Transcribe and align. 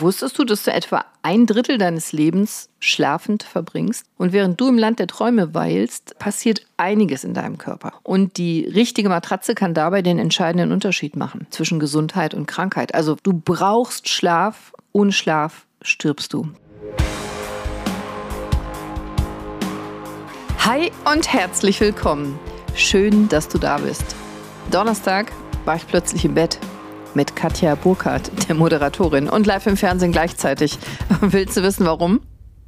Wusstest 0.00 0.38
du, 0.38 0.44
dass 0.44 0.62
du 0.62 0.72
etwa 0.72 1.04
ein 1.20 1.44
Drittel 1.44 1.76
deines 1.76 2.12
Lebens 2.12 2.70
schlafend 2.78 3.42
verbringst? 3.42 4.06
Und 4.16 4.32
während 4.32 4.58
du 4.58 4.68
im 4.68 4.78
Land 4.78 4.98
der 4.98 5.06
Träume 5.06 5.52
weilst, 5.52 6.18
passiert 6.18 6.62
einiges 6.78 7.22
in 7.22 7.34
deinem 7.34 7.58
Körper. 7.58 7.92
Und 8.02 8.38
die 8.38 8.64
richtige 8.64 9.10
Matratze 9.10 9.54
kann 9.54 9.74
dabei 9.74 10.00
den 10.00 10.18
entscheidenden 10.18 10.72
Unterschied 10.72 11.16
machen 11.16 11.46
zwischen 11.50 11.80
Gesundheit 11.80 12.32
und 12.32 12.46
Krankheit. 12.46 12.94
Also 12.94 13.18
du 13.22 13.34
brauchst 13.34 14.08
Schlaf, 14.08 14.72
ohne 14.92 15.12
Schlaf 15.12 15.66
stirbst 15.82 16.32
du. 16.32 16.48
Hi 20.60 20.90
und 21.12 21.30
herzlich 21.30 21.78
willkommen. 21.78 22.38
Schön, 22.74 23.28
dass 23.28 23.48
du 23.48 23.58
da 23.58 23.76
bist. 23.76 24.16
Donnerstag 24.70 25.30
war 25.66 25.76
ich 25.76 25.86
plötzlich 25.86 26.24
im 26.24 26.32
Bett 26.32 26.58
mit 27.14 27.36
Katja 27.36 27.74
Burkhardt, 27.74 28.30
der 28.48 28.54
Moderatorin, 28.54 29.28
und 29.28 29.46
live 29.46 29.66
im 29.66 29.76
Fernsehen 29.76 30.12
gleichzeitig. 30.12 30.78
Willst 31.20 31.56
du 31.56 31.62
wissen, 31.62 31.86
warum? 31.86 32.20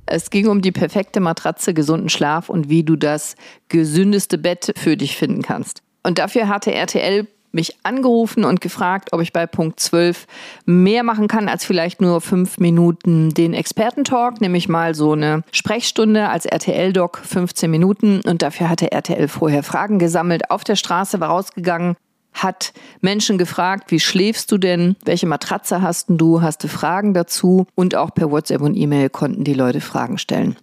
Es 0.07 0.31
ging 0.31 0.49
um 0.49 0.63
die 0.63 0.73
perfekte 0.73 1.21
Matratze, 1.21 1.75
gesunden 1.75 2.09
Schlaf 2.09 2.49
und 2.49 2.69
wie 2.69 2.83
du 2.83 2.97
das 2.97 3.37
gesündeste 3.69 4.39
Bett 4.39 4.73
für 4.77 4.97
dich 4.97 5.17
finden 5.17 5.43
kannst. 5.43 5.83
Und 6.03 6.19
dafür 6.19 6.49
hatte 6.49 6.73
RTL 6.73 7.27
mich 7.53 7.77
angerufen 7.83 8.45
und 8.45 8.61
gefragt, 8.61 9.13
ob 9.13 9.21
ich 9.21 9.33
bei 9.33 9.47
Punkt 9.47 9.79
12 9.79 10.27
mehr 10.65 11.03
machen 11.03 11.29
kann 11.29 11.49
als 11.49 11.65
vielleicht 11.65 12.01
nur 12.01 12.21
fünf 12.21 12.59
Minuten 12.59 13.35
den 13.35 13.55
Expertentalk, 13.55 14.41
nämlich 14.41 14.69
mal 14.69 14.95
so 14.95 15.13
eine 15.13 15.45
Sprechstunde 15.53 16.29
als 16.29 16.47
RTL-Doc, 16.47 17.19
15 17.19 17.71
Minuten. 17.71 18.21
Und 18.25 18.43
dafür 18.43 18.69
hatte 18.69 18.91
RTL 18.91 19.29
vorher 19.29 19.63
Fragen 19.63 19.99
gesammelt. 19.99 20.51
Auf 20.51 20.65
der 20.65 20.77
Straße 20.77 21.21
war 21.21 21.29
rausgegangen, 21.29 21.97
hat 22.33 22.73
Menschen 23.01 23.39
gefragt, 23.39 23.91
wie 23.91 24.01
schläfst 24.01 24.51
du 24.51 24.59
denn? 24.59 24.97
Welche 25.05 25.27
Matratze 25.27 25.83
hast 25.83 26.07
du? 26.09 26.43
Hast 26.43 26.65
du 26.65 26.69
Fragen 26.69 27.15
dazu? 27.15 27.67
Und 27.75 27.95
auch 27.95 28.15
per 28.15 28.31
WhatsApp 28.31 28.63
und 28.63 28.75
E-Mail 28.75 29.11
konnten 29.11 29.45
die 29.45 29.55
Leute 29.55 29.81
Fragen 29.81 30.19
stellen. 30.19 30.57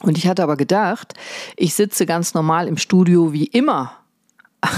Und 0.00 0.18
ich 0.18 0.26
hatte 0.26 0.42
aber 0.42 0.56
gedacht, 0.56 1.14
ich 1.56 1.74
sitze 1.74 2.06
ganz 2.06 2.34
normal 2.34 2.68
im 2.68 2.76
Studio 2.76 3.32
wie 3.32 3.46
immer. 3.46 3.92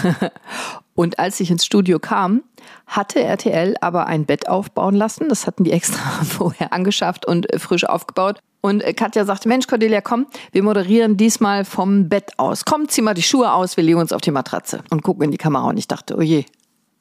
und 0.98 1.20
als 1.20 1.38
ich 1.38 1.48
ins 1.52 1.64
Studio 1.64 2.00
kam, 2.00 2.42
hatte 2.88 3.22
RTL 3.22 3.76
aber 3.80 4.08
ein 4.08 4.26
Bett 4.26 4.48
aufbauen 4.48 4.96
lassen. 4.96 5.28
Das 5.28 5.46
hatten 5.46 5.62
die 5.62 5.70
extra 5.70 6.24
vorher 6.24 6.72
angeschafft 6.72 7.24
und 7.24 7.46
frisch 7.56 7.84
aufgebaut. 7.84 8.40
Und 8.62 8.82
äh, 8.82 8.94
Katja 8.94 9.24
sagte, 9.24 9.46
Mensch, 9.46 9.68
Cordelia, 9.68 10.00
komm, 10.00 10.26
wir 10.50 10.64
moderieren 10.64 11.16
diesmal 11.16 11.64
vom 11.64 12.08
Bett 12.08 12.32
aus. 12.36 12.64
Komm, 12.64 12.88
zieh 12.88 13.02
mal 13.02 13.14
die 13.14 13.22
Schuhe 13.22 13.52
aus, 13.52 13.76
wir 13.76 13.84
legen 13.84 14.00
uns 14.00 14.12
auf 14.12 14.22
die 14.22 14.32
Matratze 14.32 14.82
und 14.90 15.04
gucken 15.04 15.22
in 15.22 15.30
die 15.30 15.38
Kamera. 15.38 15.68
Und 15.68 15.76
ich 15.76 15.86
dachte, 15.86 16.16
oh 16.16 16.20
je, 16.20 16.46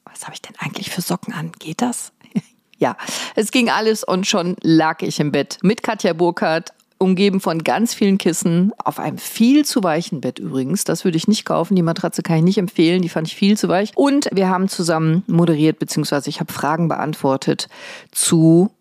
was 0.06 0.26
habe 0.26 0.36
ich 0.36 0.44
denn 0.44 0.54
eigentlich 0.60 0.92
für 0.92 1.02
Socken 1.02 1.34
an? 1.34 1.52
Geht 1.58 1.82
das? 1.82 2.12
ja, 2.78 2.98
es 3.34 3.50
ging 3.50 3.72
alles 3.72 4.04
und 4.04 4.28
schon 4.28 4.58
lag 4.62 5.02
ich 5.02 5.20
im 5.20 5.32
Bett 5.32 5.58
mit 5.64 5.82
Katja 5.82 6.14
Burkhardt, 6.14 6.70
umgeben 7.00 7.40
von 7.40 7.64
ganz 7.64 7.94
vielen 7.94 8.18
Kissen, 8.18 8.72
auf 8.84 9.00
einem 9.00 9.18
viel 9.18 9.66
zu 9.66 9.84
weichen 9.84 10.22
Bett 10.22 10.40
übrigens. 10.40 10.84
Das 10.84 11.06
würde 11.06 11.18
ich 11.18 11.28
nicht 11.28 11.46
kaufen. 11.46 11.76
Die 11.76 11.82
Matratze 11.82 12.22
kann 12.24 12.38
ich 12.38 12.44
nicht 12.44 12.58
empfehlen. 12.58 13.02
Die 13.02 13.10
fand 13.10 13.28
ich 13.28 13.36
viel 13.36 13.58
zu 13.58 13.68
weich. 13.70 13.92
Und 13.96 14.30
wir 14.32 14.50
haben 14.50 14.68
zusammen 14.68 15.24
moderiert, 15.28 15.80
beziehungsweise 15.80 16.30
ich 16.30 16.40
habe 16.40 16.52
Fragen 16.52 16.88
beantwortet 16.88 17.68
zu 18.12 18.72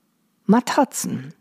Matratzen. 0.46 1.34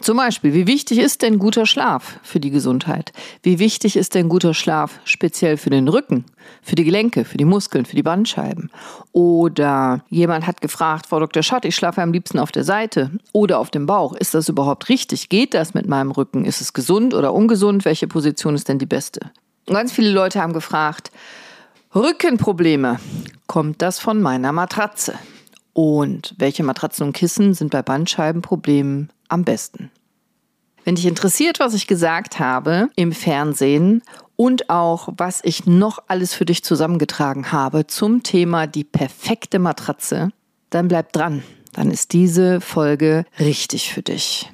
Zum 0.00 0.16
Beispiel, 0.16 0.54
wie 0.54 0.66
wichtig 0.66 0.98
ist 0.98 1.22
denn 1.22 1.38
guter 1.38 1.66
Schlaf 1.66 2.20
für 2.22 2.38
die 2.38 2.50
Gesundheit? 2.50 3.12
Wie 3.42 3.58
wichtig 3.58 3.96
ist 3.96 4.14
denn 4.14 4.28
guter 4.28 4.54
Schlaf 4.54 5.00
speziell 5.04 5.56
für 5.56 5.70
den 5.70 5.88
Rücken, 5.88 6.24
für 6.62 6.76
die 6.76 6.84
Gelenke, 6.84 7.24
für 7.24 7.36
die 7.36 7.44
Muskeln, 7.44 7.84
für 7.84 7.96
die 7.96 8.04
Bandscheiben? 8.04 8.70
Oder 9.12 10.04
jemand 10.08 10.46
hat 10.46 10.60
gefragt, 10.60 11.06
Frau 11.06 11.18
Dr. 11.18 11.42
Schott, 11.42 11.64
ich 11.64 11.74
schlafe 11.74 12.00
am 12.00 12.12
liebsten 12.12 12.38
auf 12.38 12.52
der 12.52 12.64
Seite 12.64 13.10
oder 13.32 13.58
auf 13.58 13.70
dem 13.70 13.86
Bauch. 13.86 14.14
Ist 14.14 14.34
das 14.34 14.48
überhaupt 14.48 14.88
richtig? 14.88 15.28
Geht 15.28 15.52
das 15.52 15.74
mit 15.74 15.88
meinem 15.88 16.12
Rücken? 16.12 16.44
Ist 16.44 16.60
es 16.60 16.72
gesund 16.72 17.12
oder 17.12 17.34
ungesund? 17.34 17.84
Welche 17.84 18.06
Position 18.06 18.54
ist 18.54 18.68
denn 18.68 18.78
die 18.78 18.86
beste? 18.86 19.32
Und 19.66 19.74
ganz 19.74 19.92
viele 19.92 20.10
Leute 20.10 20.40
haben 20.40 20.52
gefragt, 20.52 21.10
Rückenprobleme, 21.94 23.00
kommt 23.46 23.82
das 23.82 23.98
von 23.98 24.22
meiner 24.22 24.52
Matratze? 24.52 25.14
Und 25.80 26.34
welche 26.38 26.64
Matratzen 26.64 27.06
und 27.06 27.12
Kissen 27.12 27.54
sind 27.54 27.70
bei 27.70 27.82
Bandscheibenproblemen 27.82 29.12
am 29.28 29.44
besten. 29.44 29.92
Wenn 30.82 30.96
dich 30.96 31.06
interessiert, 31.06 31.60
was 31.60 31.72
ich 31.72 31.86
gesagt 31.86 32.40
habe 32.40 32.88
im 32.96 33.12
Fernsehen 33.12 34.02
und 34.34 34.70
auch, 34.70 35.08
was 35.16 35.40
ich 35.44 35.66
noch 35.66 36.00
alles 36.08 36.34
für 36.34 36.44
dich 36.44 36.64
zusammengetragen 36.64 37.52
habe 37.52 37.86
zum 37.86 38.24
Thema 38.24 38.66
die 38.66 38.82
perfekte 38.82 39.60
Matratze, 39.60 40.30
dann 40.70 40.88
bleib 40.88 41.12
dran. 41.12 41.44
Dann 41.74 41.92
ist 41.92 42.12
diese 42.12 42.60
Folge 42.60 43.24
richtig 43.38 43.92
für 43.92 44.02
dich. 44.02 44.50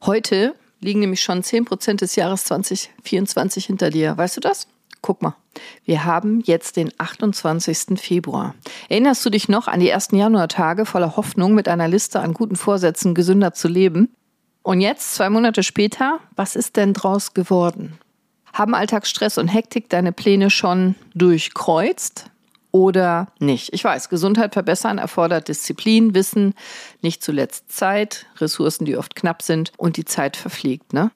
Heute 0.00 0.54
liegen 0.80 1.00
nämlich 1.00 1.20
schon 1.20 1.42
10% 1.42 1.96
des 1.96 2.16
Jahres 2.16 2.44
2024 2.44 3.66
hinter 3.66 3.90
dir. 3.90 4.16
Weißt 4.16 4.38
du 4.38 4.40
das? 4.40 4.66
Guck 5.06 5.22
mal, 5.22 5.36
wir 5.84 6.04
haben 6.04 6.40
jetzt 6.46 6.76
den 6.76 6.90
28. 6.98 7.96
Februar. 7.96 8.56
Erinnerst 8.88 9.24
du 9.24 9.30
dich 9.30 9.48
noch 9.48 9.68
an 9.68 9.78
die 9.78 9.88
ersten 9.88 10.16
Januartage 10.16 10.84
voller 10.84 11.16
Hoffnung 11.16 11.54
mit 11.54 11.68
einer 11.68 11.86
Liste 11.86 12.18
an 12.18 12.34
guten 12.34 12.56
Vorsätzen, 12.56 13.14
gesünder 13.14 13.54
zu 13.54 13.68
leben? 13.68 14.12
Und 14.64 14.80
jetzt, 14.80 15.14
zwei 15.14 15.30
Monate 15.30 15.62
später, 15.62 16.18
was 16.34 16.56
ist 16.56 16.74
denn 16.74 16.92
draus 16.92 17.34
geworden? 17.34 18.00
Haben 18.52 18.74
Alltagsstress 18.74 19.38
und 19.38 19.46
Hektik 19.46 19.88
deine 19.90 20.10
Pläne 20.10 20.50
schon 20.50 20.96
durchkreuzt 21.14 22.32
oder 22.72 23.28
nicht? 23.38 23.72
Ich 23.72 23.84
weiß, 23.84 24.08
Gesundheit 24.08 24.54
verbessern 24.54 24.98
erfordert 24.98 25.46
Disziplin, 25.46 26.16
Wissen, 26.16 26.52
nicht 27.00 27.22
zuletzt 27.22 27.70
Zeit, 27.70 28.26
Ressourcen, 28.38 28.86
die 28.86 28.96
oft 28.96 29.14
knapp 29.14 29.42
sind 29.42 29.70
und 29.76 29.98
die 29.98 30.04
Zeit 30.04 30.36
verfliegt, 30.36 30.92
ne? 30.92 31.12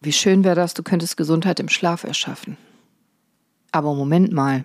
Wie 0.00 0.12
schön 0.12 0.44
wäre 0.44 0.56
das, 0.56 0.72
du 0.72 0.82
könntest 0.82 1.18
Gesundheit 1.18 1.60
im 1.60 1.68
Schlaf 1.68 2.04
erschaffen. 2.04 2.56
Aber 3.72 3.94
Moment 3.94 4.32
mal, 4.32 4.64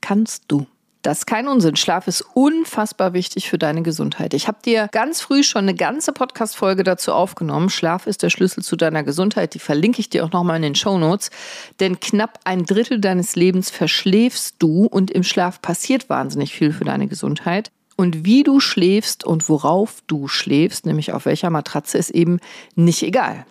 kannst 0.00 0.44
du? 0.48 0.66
Das 1.06 1.18
ist 1.18 1.26
kein 1.26 1.46
Unsinn. 1.46 1.76
Schlaf 1.76 2.08
ist 2.08 2.24
unfassbar 2.34 3.12
wichtig 3.12 3.48
für 3.48 3.58
deine 3.58 3.82
Gesundheit. 3.82 4.34
Ich 4.34 4.48
habe 4.48 4.58
dir 4.64 4.88
ganz 4.90 5.20
früh 5.20 5.44
schon 5.44 5.62
eine 5.62 5.74
ganze 5.74 6.12
Podcast-Folge 6.12 6.82
dazu 6.82 7.12
aufgenommen. 7.12 7.70
Schlaf 7.70 8.08
ist 8.08 8.24
der 8.24 8.30
Schlüssel 8.30 8.64
zu 8.64 8.74
deiner 8.74 9.04
Gesundheit. 9.04 9.54
Die 9.54 9.60
verlinke 9.60 10.00
ich 10.00 10.10
dir 10.10 10.24
auch 10.24 10.32
nochmal 10.32 10.56
in 10.56 10.62
den 10.62 10.74
Show 10.74 10.98
Notes. 10.98 11.30
Denn 11.78 12.00
knapp 12.00 12.40
ein 12.42 12.64
Drittel 12.64 13.00
deines 13.00 13.36
Lebens 13.36 13.70
verschläfst 13.70 14.56
du 14.58 14.86
und 14.86 15.12
im 15.12 15.22
Schlaf 15.22 15.62
passiert 15.62 16.08
wahnsinnig 16.08 16.52
viel 16.52 16.72
für 16.72 16.84
deine 16.84 17.06
Gesundheit. 17.06 17.70
Und 17.94 18.24
wie 18.24 18.42
du 18.42 18.58
schläfst 18.58 19.22
und 19.22 19.48
worauf 19.48 20.02
du 20.08 20.26
schläfst, 20.26 20.86
nämlich 20.86 21.12
auf 21.12 21.24
welcher 21.24 21.50
Matratze, 21.50 21.98
ist 21.98 22.10
eben 22.10 22.40
nicht 22.74 23.04
egal. 23.04 23.46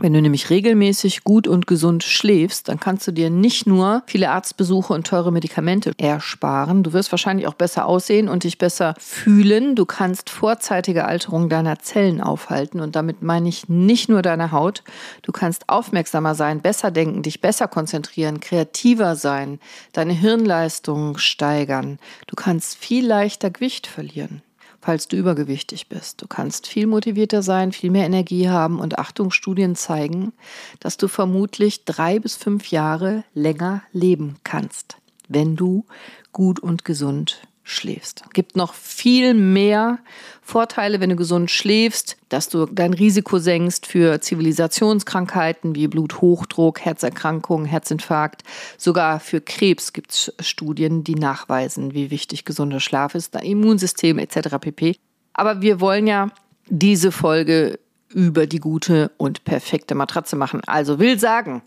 Wenn 0.00 0.12
du 0.12 0.22
nämlich 0.22 0.48
regelmäßig 0.48 1.24
gut 1.24 1.48
und 1.48 1.66
gesund 1.66 2.04
schläfst, 2.04 2.68
dann 2.68 2.78
kannst 2.78 3.08
du 3.08 3.12
dir 3.12 3.30
nicht 3.30 3.66
nur 3.66 4.04
viele 4.06 4.30
Arztbesuche 4.30 4.92
und 4.92 5.08
teure 5.08 5.32
Medikamente 5.32 5.90
ersparen. 5.98 6.84
Du 6.84 6.92
wirst 6.92 7.10
wahrscheinlich 7.10 7.48
auch 7.48 7.54
besser 7.54 7.84
aussehen 7.84 8.28
und 8.28 8.44
dich 8.44 8.58
besser 8.58 8.94
fühlen. 9.00 9.74
Du 9.74 9.86
kannst 9.86 10.30
vorzeitige 10.30 11.04
Alterung 11.04 11.48
deiner 11.48 11.80
Zellen 11.80 12.20
aufhalten 12.20 12.78
und 12.78 12.94
damit 12.94 13.22
meine 13.22 13.48
ich 13.48 13.68
nicht 13.68 14.08
nur 14.08 14.22
deine 14.22 14.52
Haut. 14.52 14.84
Du 15.22 15.32
kannst 15.32 15.68
aufmerksamer 15.68 16.36
sein, 16.36 16.60
besser 16.60 16.92
denken, 16.92 17.24
dich 17.24 17.40
besser 17.40 17.66
konzentrieren, 17.66 18.38
kreativer 18.38 19.16
sein, 19.16 19.58
deine 19.94 20.12
Hirnleistung 20.12 21.18
steigern. 21.18 21.98
Du 22.28 22.36
kannst 22.36 22.78
viel 22.78 23.04
leichter 23.04 23.50
Gewicht 23.50 23.88
verlieren 23.88 24.42
falls 24.80 25.08
du 25.08 25.16
übergewichtig 25.16 25.88
bist. 25.88 26.22
Du 26.22 26.26
kannst 26.26 26.66
viel 26.66 26.86
motivierter 26.86 27.42
sein, 27.42 27.72
viel 27.72 27.90
mehr 27.90 28.06
Energie 28.06 28.48
haben 28.48 28.78
und 28.78 28.98
Achtung, 28.98 29.30
Studien 29.30 29.74
zeigen, 29.74 30.32
dass 30.80 30.96
du 30.96 31.08
vermutlich 31.08 31.84
drei 31.84 32.18
bis 32.18 32.36
fünf 32.36 32.70
Jahre 32.70 33.24
länger 33.34 33.82
leben 33.92 34.36
kannst, 34.44 34.96
wenn 35.28 35.56
du 35.56 35.84
gut 36.32 36.60
und 36.60 36.84
gesund 36.84 37.42
schläfst. 37.68 38.24
Gibt 38.32 38.56
noch 38.56 38.74
viel 38.74 39.34
mehr 39.34 39.98
Vorteile, 40.42 41.00
wenn 41.00 41.10
du 41.10 41.16
gesund 41.16 41.50
schläfst, 41.50 42.16
dass 42.30 42.48
du 42.48 42.66
dein 42.66 42.94
Risiko 42.94 43.38
senkst 43.38 43.86
für 43.86 44.20
Zivilisationskrankheiten 44.20 45.74
wie 45.74 45.88
Bluthochdruck, 45.88 46.80
Herzerkrankungen, 46.80 47.66
Herzinfarkt. 47.66 48.42
Sogar 48.78 49.20
für 49.20 49.40
Krebs 49.40 49.92
gibt 49.92 50.12
es 50.12 50.32
Studien, 50.40 51.04
die 51.04 51.16
nachweisen, 51.16 51.92
wie 51.92 52.10
wichtig 52.10 52.44
gesunder 52.44 52.80
Schlaf 52.80 53.14
ist, 53.14 53.34
dein 53.34 53.44
Immunsystem 53.44 54.18
etc. 54.18 54.56
pp. 54.60 54.96
Aber 55.34 55.60
wir 55.60 55.80
wollen 55.80 56.06
ja 56.06 56.30
diese 56.68 57.12
Folge 57.12 57.78
über 58.08 58.46
die 58.46 58.60
gute 58.60 59.10
und 59.18 59.44
perfekte 59.44 59.94
Matratze 59.94 60.36
machen. 60.36 60.62
Also 60.66 60.98
will 60.98 61.18
sagen, 61.18 61.62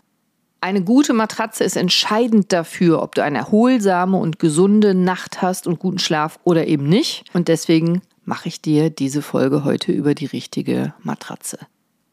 eine 0.62 0.82
gute 0.82 1.12
Matratze 1.12 1.64
ist 1.64 1.76
entscheidend 1.76 2.52
dafür, 2.52 3.02
ob 3.02 3.16
du 3.16 3.22
eine 3.22 3.38
erholsame 3.38 4.16
und 4.16 4.38
gesunde 4.38 4.94
Nacht 4.94 5.42
hast 5.42 5.66
und 5.66 5.80
guten 5.80 5.98
Schlaf 5.98 6.38
oder 6.44 6.68
eben 6.68 6.88
nicht. 6.88 7.24
Und 7.32 7.48
deswegen 7.48 8.00
mache 8.24 8.48
ich 8.48 8.62
dir 8.62 8.88
diese 8.88 9.22
Folge 9.22 9.64
heute 9.64 9.90
über 9.90 10.14
die 10.14 10.26
richtige 10.26 10.94
Matratze. 11.02 11.58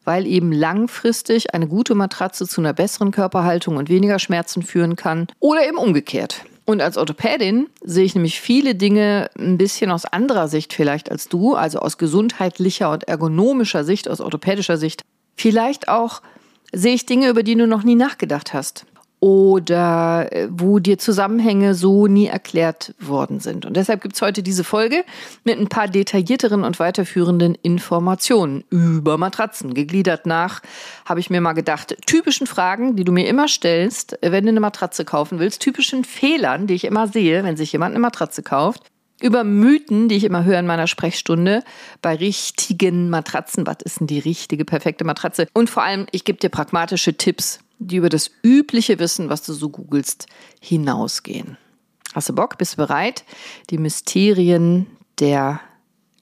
Weil 0.02 0.26
eben 0.26 0.50
langfristig 0.50 1.54
eine 1.54 1.68
gute 1.68 1.94
Matratze 1.94 2.48
zu 2.48 2.60
einer 2.60 2.72
besseren 2.72 3.12
Körperhaltung 3.12 3.76
und 3.76 3.88
weniger 3.88 4.18
Schmerzen 4.18 4.62
führen 4.62 4.96
kann 4.96 5.28
oder 5.38 5.66
eben 5.66 5.78
umgekehrt. 5.78 6.44
Und 6.64 6.82
als 6.82 6.96
Orthopädin 6.96 7.68
sehe 7.84 8.04
ich 8.04 8.16
nämlich 8.16 8.40
viele 8.40 8.74
Dinge 8.74 9.30
ein 9.38 9.58
bisschen 9.58 9.92
aus 9.92 10.06
anderer 10.06 10.48
Sicht 10.48 10.72
vielleicht 10.72 11.10
als 11.10 11.28
du, 11.28 11.54
also 11.54 11.78
aus 11.78 11.98
gesundheitlicher 11.98 12.90
und 12.90 13.04
ergonomischer 13.04 13.84
Sicht, 13.84 14.08
aus 14.08 14.20
orthopädischer 14.20 14.76
Sicht. 14.76 15.02
Vielleicht 15.36 15.88
auch 15.88 16.20
sehe 16.72 16.94
ich 16.94 17.06
Dinge, 17.06 17.28
über 17.28 17.42
die 17.42 17.54
du 17.54 17.66
noch 17.66 17.82
nie 17.82 17.96
nachgedacht 17.96 18.54
hast 18.54 18.86
oder 19.20 20.32
äh, 20.32 20.48
wo 20.50 20.78
dir 20.78 20.98
Zusammenhänge 20.98 21.74
so 21.74 22.06
nie 22.06 22.26
erklärt 22.26 22.94
worden 22.98 23.38
sind. 23.38 23.66
Und 23.66 23.76
deshalb 23.76 24.00
gibt's 24.00 24.22
heute 24.22 24.42
diese 24.42 24.64
Folge 24.64 25.04
mit 25.44 25.58
ein 25.58 25.68
paar 25.68 25.88
detaillierteren 25.88 26.64
und 26.64 26.80
weiterführenden 26.80 27.54
Informationen 27.54 28.64
über 28.70 29.18
Matratzen. 29.18 29.74
Gegliedert 29.74 30.24
nach, 30.24 30.62
habe 31.04 31.20
ich 31.20 31.28
mir 31.28 31.42
mal 31.42 31.52
gedacht, 31.52 31.94
typischen 32.06 32.46
Fragen, 32.46 32.96
die 32.96 33.04
du 33.04 33.12
mir 33.12 33.28
immer 33.28 33.46
stellst, 33.46 34.18
wenn 34.22 34.44
du 34.44 34.50
eine 34.50 34.60
Matratze 34.60 35.04
kaufen 35.04 35.38
willst, 35.38 35.60
typischen 35.60 36.04
Fehlern, 36.04 36.66
die 36.66 36.74
ich 36.74 36.84
immer 36.84 37.06
sehe, 37.06 37.44
wenn 37.44 37.58
sich 37.58 37.72
jemand 37.72 37.92
eine 37.92 38.00
Matratze 38.00 38.42
kauft 38.42 38.90
über 39.20 39.44
Mythen, 39.44 40.08
die 40.08 40.16
ich 40.16 40.24
immer 40.24 40.44
höre 40.44 40.58
in 40.58 40.66
meiner 40.66 40.86
Sprechstunde, 40.86 41.62
bei 42.02 42.14
richtigen 42.14 43.10
Matratzen. 43.10 43.66
Was 43.66 43.78
ist 43.84 44.00
denn 44.00 44.06
die 44.06 44.18
richtige, 44.18 44.64
perfekte 44.64 45.04
Matratze? 45.04 45.46
Und 45.52 45.70
vor 45.70 45.82
allem, 45.82 46.06
ich 46.12 46.24
gebe 46.24 46.38
dir 46.38 46.48
pragmatische 46.48 47.14
Tipps, 47.14 47.60
die 47.78 47.96
über 47.96 48.08
das 48.08 48.30
übliche 48.42 48.98
Wissen, 48.98 49.28
was 49.28 49.42
du 49.42 49.52
so 49.52 49.70
googelst, 49.70 50.26
hinausgehen. 50.60 51.56
Hast 52.14 52.28
du 52.28 52.34
Bock? 52.34 52.58
Bist 52.58 52.74
du 52.74 52.76
bereit, 52.78 53.24
die 53.70 53.78
Mysterien 53.78 54.86
der 55.18 55.60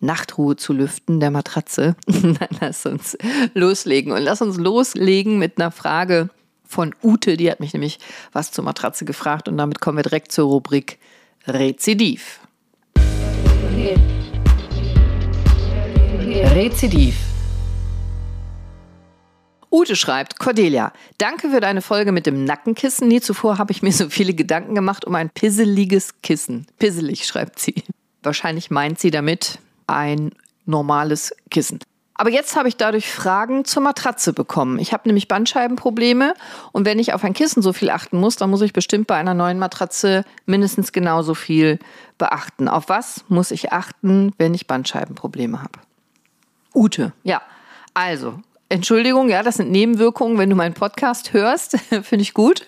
Nachtruhe 0.00 0.56
zu 0.56 0.72
lüften, 0.72 1.20
der 1.20 1.30
Matratze? 1.30 1.96
Dann 2.06 2.48
lass 2.60 2.84
uns 2.86 3.16
loslegen. 3.54 4.12
Und 4.12 4.22
lass 4.22 4.42
uns 4.42 4.56
loslegen 4.56 5.38
mit 5.38 5.58
einer 5.58 5.70
Frage 5.70 6.30
von 6.64 6.94
Ute. 7.02 7.36
Die 7.36 7.50
hat 7.50 7.60
mich 7.60 7.72
nämlich 7.72 7.98
was 8.32 8.52
zur 8.52 8.64
Matratze 8.64 9.04
gefragt. 9.04 9.48
Und 9.48 9.56
damit 9.56 9.80
kommen 9.80 9.96
wir 9.96 10.02
direkt 10.02 10.30
zur 10.32 10.48
Rubrik 10.48 10.98
Rezidiv. 11.46 12.40
Rezidiv. 16.54 17.14
Ute 19.70 19.96
schreibt, 19.96 20.38
Cordelia, 20.38 20.92
danke 21.18 21.50
für 21.50 21.60
deine 21.60 21.82
Folge 21.82 22.10
mit 22.10 22.26
dem 22.26 22.44
Nackenkissen. 22.44 23.06
Nie 23.06 23.20
zuvor 23.20 23.58
habe 23.58 23.70
ich 23.72 23.82
mir 23.82 23.92
so 23.92 24.08
viele 24.08 24.34
Gedanken 24.34 24.74
gemacht 24.74 25.04
um 25.04 25.14
ein 25.14 25.30
pisseliges 25.30 26.20
Kissen. 26.22 26.66
Pisselig, 26.78 27.26
schreibt 27.26 27.58
sie. 27.58 27.84
Wahrscheinlich 28.22 28.70
meint 28.70 28.98
sie 28.98 29.10
damit 29.10 29.58
ein 29.86 30.32
normales 30.64 31.34
Kissen. 31.50 31.78
Aber 32.18 32.30
jetzt 32.30 32.56
habe 32.56 32.68
ich 32.68 32.76
dadurch 32.76 33.10
Fragen 33.10 33.64
zur 33.64 33.80
Matratze 33.80 34.32
bekommen. 34.32 34.80
Ich 34.80 34.92
habe 34.92 35.08
nämlich 35.08 35.28
Bandscheibenprobleme 35.28 36.34
und 36.72 36.84
wenn 36.84 36.98
ich 36.98 37.14
auf 37.14 37.22
ein 37.22 37.32
Kissen 37.32 37.62
so 37.62 37.72
viel 37.72 37.90
achten 37.90 38.18
muss, 38.18 38.34
dann 38.34 38.50
muss 38.50 38.60
ich 38.60 38.72
bestimmt 38.72 39.06
bei 39.06 39.14
einer 39.14 39.34
neuen 39.34 39.60
Matratze 39.60 40.24
mindestens 40.44 40.90
genauso 40.90 41.34
viel 41.34 41.78
beachten. 42.18 42.68
Auf 42.68 42.88
was 42.88 43.24
muss 43.28 43.52
ich 43.52 43.72
achten, 43.72 44.32
wenn 44.36 44.52
ich 44.52 44.66
Bandscheibenprobleme 44.66 45.62
habe? 45.62 45.78
Ute, 46.74 47.12
ja. 47.22 47.40
Also, 47.94 48.40
Entschuldigung, 48.68 49.28
ja, 49.28 49.44
das 49.44 49.54
sind 49.54 49.70
Nebenwirkungen, 49.70 50.38
wenn 50.38 50.50
du 50.50 50.56
meinen 50.56 50.74
Podcast 50.74 51.32
hörst. 51.32 51.78
Finde 52.02 52.22
ich 52.22 52.34
gut. 52.34 52.66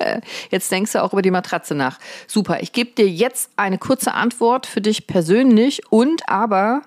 Jetzt 0.50 0.70
denkst 0.70 0.92
du 0.92 1.02
auch 1.02 1.12
über 1.12 1.22
die 1.22 1.32
Matratze 1.32 1.74
nach. 1.74 1.98
Super. 2.28 2.62
Ich 2.62 2.72
gebe 2.72 2.92
dir 2.92 3.08
jetzt 3.08 3.50
eine 3.56 3.78
kurze 3.78 4.14
Antwort 4.14 4.66
für 4.66 4.80
dich 4.80 5.08
persönlich 5.08 5.82
und 5.90 6.28
aber 6.28 6.82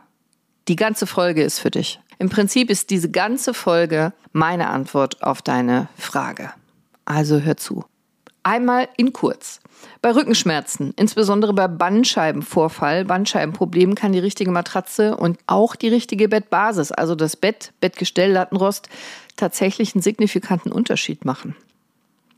die 0.70 0.78
ganze 0.78 1.06
Folge 1.08 1.44
ist 1.44 1.60
für 1.60 1.72
dich. 1.72 2.00
Im 2.24 2.30
Prinzip 2.30 2.70
ist 2.70 2.90
diese 2.90 3.12
ganze 3.12 3.54
Folge 3.54 4.14
meine 4.32 4.70
Antwort 4.70 5.22
auf 5.24 5.42
deine 5.42 5.90
Frage. 5.98 6.54
Also 7.04 7.42
hör 7.42 7.58
zu. 7.58 7.84
Einmal 8.44 8.88
in 8.96 9.12
kurz. 9.12 9.60
Bei 10.02 10.16
Rückenschmerzen, 10.16 10.94
insbesondere 10.96 11.52
bei 11.52 11.68
Bandscheibenvorfall, 11.68 13.04
Bandscheibenproblemen, 13.04 13.96
kann 13.96 14.14
die 14.14 14.20
richtige 14.20 14.52
Matratze 14.52 15.18
und 15.18 15.38
auch 15.48 15.76
die 15.76 15.90
richtige 15.90 16.30
Bettbasis, 16.30 16.94
also 16.94 17.14
das 17.14 17.36
Bett, 17.36 17.74
Bettgestell, 17.82 18.32
Lattenrost, 18.32 18.88
tatsächlich 19.36 19.94
einen 19.94 20.02
signifikanten 20.02 20.72
Unterschied 20.72 21.26
machen. 21.26 21.58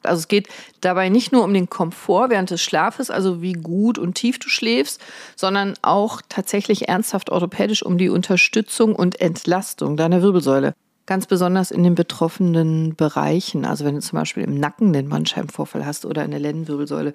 Also 0.05 0.19
es 0.19 0.27
geht 0.27 0.47
dabei 0.81 1.09
nicht 1.09 1.31
nur 1.31 1.43
um 1.43 1.53
den 1.53 1.69
Komfort 1.69 2.29
während 2.29 2.49
des 2.49 2.61
Schlafes, 2.61 3.09
also 3.09 3.41
wie 3.41 3.53
gut 3.53 3.97
und 3.97 4.15
tief 4.15 4.39
du 4.39 4.49
schläfst, 4.49 5.01
sondern 5.35 5.73
auch 5.81 6.21
tatsächlich 6.29 6.87
ernsthaft 6.87 7.29
orthopädisch 7.29 7.83
um 7.83 7.97
die 7.97 8.09
Unterstützung 8.09 8.95
und 8.95 9.19
Entlastung 9.21 9.97
deiner 9.97 10.21
Wirbelsäule. 10.21 10.73
Ganz 11.07 11.27
besonders 11.27 11.69
in 11.69 11.83
den 11.83 11.93
betroffenen 11.93 12.95
Bereichen, 12.95 13.63
also 13.65 13.85
wenn 13.85 13.93
du 13.93 14.01
zum 14.01 14.17
Beispiel 14.17 14.43
im 14.43 14.59
Nacken 14.59 14.91
den 14.91 15.09
Bandscheibenvorfall 15.09 15.85
hast 15.85 16.05
oder 16.05 16.25
in 16.25 16.31
der 16.31 16.39
Lendenwirbelsäule. 16.39 17.13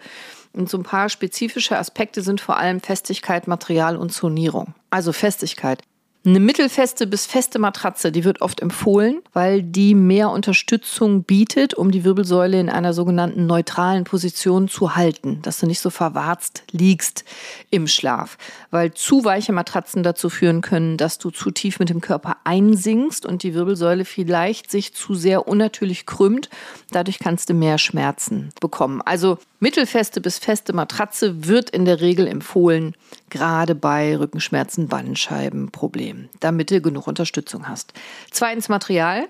Und 0.52 0.70
so 0.70 0.78
ein 0.78 0.84
paar 0.84 1.08
spezifische 1.08 1.76
Aspekte 1.76 2.22
sind 2.22 2.40
vor 2.40 2.56
allem 2.56 2.78
Festigkeit, 2.78 3.48
Material 3.48 3.96
und 3.96 4.12
Zonierung. 4.12 4.74
Also 4.90 5.12
Festigkeit. 5.12 5.82
Eine 6.22 6.38
mittelfeste 6.38 7.06
bis 7.06 7.24
feste 7.24 7.58
Matratze, 7.58 8.12
die 8.12 8.24
wird 8.24 8.42
oft 8.42 8.60
empfohlen, 8.60 9.22
weil 9.32 9.62
die 9.62 9.94
mehr 9.94 10.28
Unterstützung 10.28 11.22
bietet, 11.22 11.72
um 11.72 11.90
die 11.90 12.04
Wirbelsäule 12.04 12.60
in 12.60 12.68
einer 12.68 12.92
sogenannten 12.92 13.46
neutralen 13.46 14.04
Position 14.04 14.68
zu 14.68 14.96
halten, 14.96 15.40
dass 15.40 15.60
du 15.60 15.66
nicht 15.66 15.80
so 15.80 15.88
verwarzt 15.88 16.64
liegst 16.72 17.24
im 17.70 17.86
Schlaf, 17.86 18.36
weil 18.70 18.92
zu 18.92 19.24
weiche 19.24 19.54
Matratzen 19.54 20.02
dazu 20.02 20.28
führen 20.28 20.60
können, 20.60 20.98
dass 20.98 21.16
du 21.16 21.30
zu 21.30 21.50
tief 21.52 21.78
mit 21.78 21.88
dem 21.88 22.02
Körper 22.02 22.36
einsinkst 22.44 23.24
und 23.24 23.42
die 23.42 23.54
Wirbelsäule 23.54 24.04
vielleicht 24.04 24.70
sich 24.70 24.92
zu 24.92 25.14
sehr 25.14 25.48
unnatürlich 25.48 26.04
krümmt. 26.04 26.50
Dadurch 26.90 27.18
kannst 27.18 27.48
du 27.48 27.54
mehr 27.54 27.78
Schmerzen 27.78 28.50
bekommen. 28.60 29.00
Also 29.00 29.38
mittelfeste 29.58 30.20
bis 30.20 30.36
feste 30.36 30.74
Matratze 30.74 31.46
wird 31.46 31.70
in 31.70 31.86
der 31.86 32.02
Regel 32.02 32.26
empfohlen, 32.26 32.94
gerade 33.30 33.74
bei 33.74 34.16
Rückenschmerzen, 34.16 34.88
Bandscheibenproblemen. 34.88 36.00
Problem, 36.00 36.28
damit 36.40 36.70
du 36.70 36.80
genug 36.80 37.06
Unterstützung 37.06 37.68
hast. 37.68 37.92
Zweitens 38.30 38.68
Material. 38.68 39.26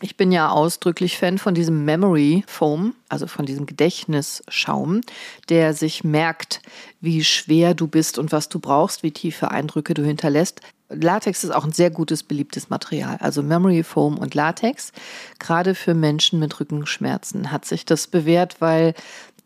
Ich 0.00 0.16
bin 0.16 0.30
ja 0.30 0.48
ausdrücklich 0.50 1.18
Fan 1.18 1.38
von 1.38 1.54
diesem 1.54 1.84
Memory 1.84 2.44
Foam, 2.46 2.94
also 3.08 3.26
von 3.26 3.46
diesem 3.46 3.66
Gedächtnisschaum, 3.66 5.00
der 5.48 5.74
sich 5.74 6.04
merkt, 6.04 6.62
wie 7.00 7.24
schwer 7.24 7.74
du 7.74 7.88
bist 7.88 8.16
und 8.16 8.30
was 8.30 8.48
du 8.48 8.60
brauchst, 8.60 9.02
wie 9.02 9.10
tiefe 9.10 9.50
Eindrücke 9.50 9.94
du 9.94 10.04
hinterlässt. 10.04 10.60
Latex 10.88 11.42
ist 11.42 11.50
auch 11.50 11.64
ein 11.64 11.72
sehr 11.72 11.90
gutes, 11.90 12.22
beliebtes 12.22 12.70
Material. 12.70 13.16
Also 13.18 13.42
Memory 13.42 13.82
Foam 13.82 14.18
und 14.18 14.36
Latex. 14.36 14.92
Gerade 15.40 15.74
für 15.74 15.94
Menschen 15.94 16.38
mit 16.38 16.60
Rückenschmerzen 16.60 17.50
hat 17.50 17.64
sich 17.64 17.84
das 17.84 18.06
bewährt, 18.06 18.60
weil 18.60 18.94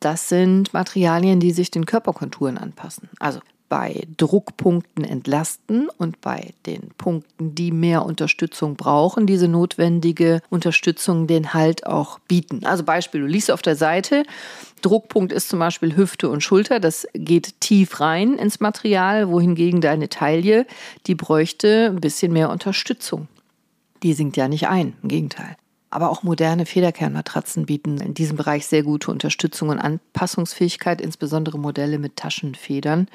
das 0.01 0.29
sind 0.29 0.75
Materialien, 0.75 1.41
die 1.41 1.53
sich 1.53 1.71
den 1.71 1.87
Körperkonturen 1.87 2.59
anpassen. 2.59 3.09
Also 3.19 3.41
bei 3.73 4.07
Druckpunkten 4.19 5.03
entlasten 5.03 5.89
und 5.97 6.21
bei 6.21 6.53
den 6.67 6.91
Punkten, 6.99 7.55
die 7.55 7.73
mehr 7.73 8.05
Unterstützung 8.05 8.77
brauchen, 8.77 9.27
diese 9.27 9.49
notwendige 9.49 10.43
Unterstützung 10.51 11.27
den 11.27 11.55
Halt 11.55 11.87
auch 11.87 12.19
bieten. 12.19 12.67
Also 12.67 12.85
Beispiel, 12.85 13.23
du 13.23 13.27
liest 13.27 13.51
auf 13.51 13.63
der 13.63 13.75
Seite, 13.75 14.25
Druckpunkt 14.83 15.33
ist 15.33 15.49
zum 15.49 15.59
Beispiel 15.59 15.97
Hüfte 15.97 16.29
und 16.29 16.43
Schulter, 16.43 16.81
das 16.81 17.07
geht 17.15 17.63
tief 17.63 17.99
rein 17.99 18.35
ins 18.35 18.61
Material, 18.61 19.31
wohingegen 19.31 19.81
deine 19.81 20.11
Taille, 20.11 20.67
die 21.07 21.15
bräuchte 21.15 21.93
ein 21.97 22.03
bisschen 22.03 22.35
mehr 22.35 22.51
Unterstützung. 22.51 23.27
Die 24.03 24.13
sinkt 24.13 24.37
ja 24.37 24.49
nicht 24.49 24.69
ein, 24.69 24.93
im 25.03 25.09
Gegenteil. 25.09 25.57
Aber 25.89 26.11
auch 26.11 26.23
moderne 26.23 26.67
Federkernmatratzen 26.67 27.65
bieten 27.65 28.03
in 28.03 28.13
diesem 28.13 28.37
Bereich 28.37 28.67
sehr 28.67 28.83
gute 28.83 29.11
Unterstützung 29.11 29.71
und 29.71 29.79
Anpassungsfähigkeit, 29.79 31.01
insbesondere 31.01 31.59
Modelle 31.59 31.99
mit 31.99 32.17
Taschenfedern 32.17 33.09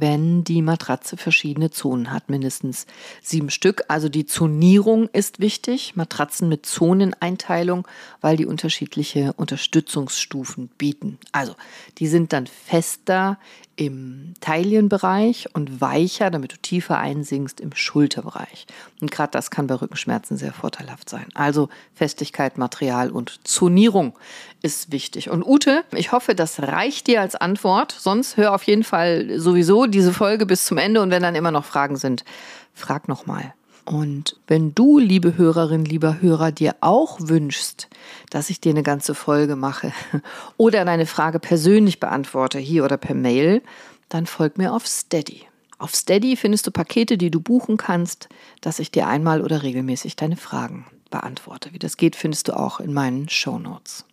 wenn 0.00 0.44
die 0.44 0.62
Matratze 0.62 1.16
verschiedene 1.16 1.70
Zonen 1.70 2.10
hat, 2.10 2.28
mindestens 2.28 2.86
sieben 3.22 3.50
Stück. 3.50 3.84
Also 3.88 4.08
die 4.08 4.26
Zonierung 4.26 5.08
ist 5.12 5.40
wichtig, 5.40 5.96
Matratzen 5.96 6.48
mit 6.48 6.66
Zoneneinteilung, 6.66 7.86
weil 8.20 8.36
die 8.36 8.46
unterschiedliche 8.46 9.32
Unterstützungsstufen 9.34 10.68
bieten. 10.78 11.18
Also 11.32 11.54
die 11.98 12.06
sind 12.06 12.32
dann 12.32 12.46
fester 12.46 13.38
im 13.76 14.34
Taillenbereich 14.40 15.48
und 15.52 15.80
weicher, 15.80 16.30
damit 16.30 16.52
du 16.52 16.56
tiefer 16.58 16.98
einsinkst 16.98 17.60
im 17.60 17.74
Schulterbereich. 17.74 18.66
Und 19.00 19.10
gerade 19.10 19.32
das 19.32 19.50
kann 19.50 19.66
bei 19.66 19.74
Rückenschmerzen 19.74 20.36
sehr 20.36 20.52
vorteilhaft 20.52 21.08
sein. 21.08 21.26
Also 21.34 21.68
Festigkeit, 21.94 22.56
Material 22.56 23.10
und 23.10 23.40
Zonierung 23.44 24.16
ist 24.62 24.92
wichtig. 24.92 25.28
Und 25.28 25.44
Ute, 25.44 25.84
ich 25.92 26.12
hoffe, 26.12 26.34
das 26.34 26.60
reicht 26.60 27.06
dir 27.08 27.20
als 27.20 27.34
Antwort. 27.34 27.92
Sonst 27.92 28.36
hör 28.36 28.54
auf 28.54 28.62
jeden 28.64 28.84
Fall 28.84 29.38
sowieso 29.38 29.83
diese 29.86 30.12
Folge 30.12 30.46
bis 30.46 30.66
zum 30.66 30.78
Ende 30.78 31.00
und 31.00 31.10
wenn 31.10 31.22
dann 31.22 31.34
immer 31.34 31.50
noch 31.50 31.64
Fragen 31.64 31.96
sind, 31.96 32.24
frag 32.72 33.08
nochmal. 33.08 33.54
Und 33.84 34.36
wenn 34.46 34.74
du, 34.74 34.98
liebe 34.98 35.36
Hörerin, 35.36 35.84
lieber 35.84 36.22
Hörer, 36.22 36.52
dir 36.52 36.74
auch 36.80 37.18
wünschst, 37.20 37.88
dass 38.30 38.48
ich 38.48 38.60
dir 38.60 38.70
eine 38.70 38.82
ganze 38.82 39.14
Folge 39.14 39.56
mache 39.56 39.92
oder 40.56 40.84
deine 40.84 41.06
Frage 41.06 41.38
persönlich 41.38 42.00
beantworte, 42.00 42.58
hier 42.58 42.84
oder 42.84 42.96
per 42.96 43.14
Mail, 43.14 43.62
dann 44.08 44.26
folg 44.26 44.56
mir 44.56 44.72
auf 44.72 44.86
Steady. 44.86 45.42
Auf 45.78 45.94
Steady 45.94 46.36
findest 46.36 46.66
du 46.66 46.70
Pakete, 46.70 47.18
die 47.18 47.30
du 47.30 47.40
buchen 47.40 47.76
kannst, 47.76 48.28
dass 48.62 48.78
ich 48.78 48.90
dir 48.90 49.06
einmal 49.06 49.42
oder 49.42 49.62
regelmäßig 49.62 50.16
deine 50.16 50.36
Fragen 50.36 50.86
beantworte. 51.10 51.72
Wie 51.72 51.78
das 51.78 51.96
geht, 51.96 52.16
findest 52.16 52.48
du 52.48 52.56
auch 52.56 52.80
in 52.80 52.94
meinen 52.94 53.28
Show 53.28 53.58
Notes. 53.58 54.06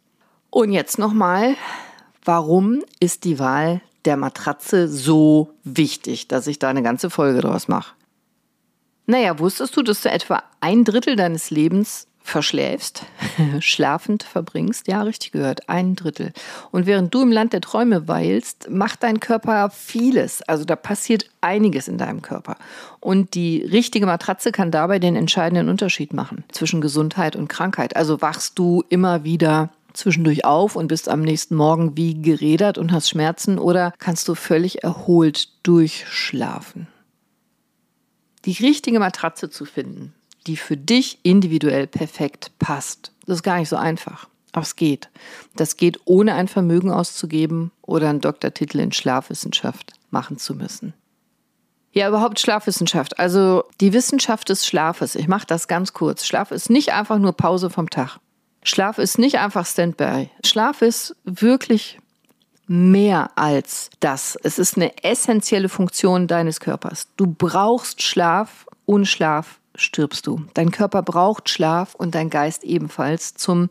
Und 0.50 0.74
jetzt 0.74 1.00
nochmal, 1.00 1.56
warum 2.26 2.84
ist 3.00 3.24
die 3.24 3.40
Wahl 3.40 3.82
der 4.06 4.18
Matratze 4.18 4.88
so 4.88 5.54
wichtig, 5.64 6.28
dass 6.28 6.48
ich 6.48 6.60
da 6.60 6.70
eine 6.70 6.84
ganze 6.84 7.10
Folge 7.10 7.42
draus 7.42 7.68
mache. 7.68 7.94
Naja, 9.06 9.40
wusstest 9.40 9.76
du, 9.76 9.82
dass 9.82 10.02
du 10.02 10.10
etwa 10.10 10.44
ein 10.60 10.84
Drittel 10.84 11.16
deines 11.16 11.50
Lebens 11.50 12.08
verschläfst, 12.24 13.04
schlafend 13.60 14.24
verbringst, 14.24 14.88
ja, 14.88 15.02
richtig 15.02 15.32
gehört, 15.32 15.68
ein 15.70 15.96
Drittel. 15.96 16.34
Und 16.72 16.86
während 16.86 17.14
du 17.14 17.22
im 17.24 17.32
Land 17.32 17.54
der 17.54 17.62
Träume 17.62 18.08
weilst, 18.08 18.70
macht 18.70 19.04
dein 19.04 19.20
Körper 19.20 19.70
vieles. 19.70 20.42
Also 20.44 20.64
da 20.64 20.76
passiert 20.76 21.26
einiges 21.42 21.88
in 21.88 21.98
deinem 21.98 22.22
Körper. 22.22 22.58
Und 23.00 23.34
die 23.34 23.64
richtige 23.64 24.06
Matratze 24.06 24.52
kann 24.52 24.72
dabei 24.72 25.00
den 25.00 25.16
entscheidenden 25.16 25.68
Unterschied 25.68 26.14
machen 26.14 26.44
zwischen 26.52 26.80
Gesundheit 26.80 27.36
und 27.36 27.48
Krankheit. 27.48 27.96
Also 27.96 28.22
wachst 28.22 28.58
du 28.60 28.84
immer 28.90 29.24
wieder 29.24 29.70
zwischendurch 29.94 30.46
auf 30.46 30.76
und 30.76 30.88
bist 30.88 31.10
am 31.10 31.22
nächsten 31.22 31.56
Morgen 31.56 31.98
wie 31.98 32.22
gerädert 32.22 32.78
und 32.78 32.92
hast 32.92 33.10
Schmerzen 33.10 33.60
oder 33.60 33.94
kannst 34.00 34.28
du 34.28 34.36
völlig 34.36 34.84
erholt 34.84 35.50
durchschlafen. 35.64 36.88
Die 38.46 38.54
richtige 38.54 39.00
Matratze 39.00 39.50
zu 39.50 39.66
finden, 39.66 40.14
die 40.48 40.58
für 40.58 40.78
dich 40.78 41.20
individuell 41.24 41.88
perfekt 41.88 42.52
passt. 42.60 43.12
Das 43.26 43.38
ist 43.38 43.44
gar 43.44 43.60
nicht 43.60 43.70
so 43.70 43.76
einfach. 43.76 44.28
Aber 44.52 44.64
es 44.64 44.76
geht. 44.76 45.10
Das 45.56 45.78
geht 45.78 46.00
ohne 46.06 46.34
ein 46.34 46.48
Vermögen 46.48 46.92
auszugeben 46.92 47.72
oder 47.82 48.10
einen 48.10 48.22
Doktortitel 48.22 48.80
in 48.80 48.92
Schlafwissenschaft 48.92 49.94
machen 50.10 50.38
zu 50.38 50.56
müssen. 50.56 50.94
Ja, 51.94 52.08
überhaupt 52.08 52.40
Schlafwissenschaft. 52.40 53.20
Also 53.20 53.64
die 53.82 53.94
Wissenschaft 53.94 54.50
des 54.50 54.66
Schlafes. 54.66 55.16
Ich 55.16 55.28
mache 55.28 55.46
das 55.46 55.68
ganz 55.68 55.94
kurz. 55.94 56.26
Schlaf 56.26 56.52
ist 56.52 56.70
nicht 56.70 56.94
einfach 56.94 57.18
nur 57.18 57.34
Pause 57.34 57.70
vom 57.70 57.90
Tag. 57.90 58.20
Schlaf 58.64 58.98
ist 58.98 59.18
nicht 59.18 59.40
einfach 59.40 59.66
Standby. 59.66 60.30
Schlaf 60.46 60.82
ist 60.82 61.16
wirklich 61.24 62.00
mehr 62.68 63.32
als 63.36 63.90
das. 64.00 64.38
Es 64.44 64.60
ist 64.60 64.78
eine 64.78 65.04
essentielle 65.04 65.70
Funktion 65.70 66.28
deines 66.28 66.60
Körpers. 66.60 67.08
Du 67.18 67.28
brauchst 67.28 68.02
Schlaf. 68.02 68.66
Ohne 68.86 69.06
Schlaf 69.06 69.60
stirbst 69.76 70.28
du. 70.28 70.46
Dein 70.54 70.72
Körper 70.72 71.02
braucht 71.02 71.50
Schlaf 71.50 71.96
und 71.96 72.16
dein 72.16 72.30
Geist 72.30 72.64
ebenfalls 72.64 73.34
zum 73.36 73.70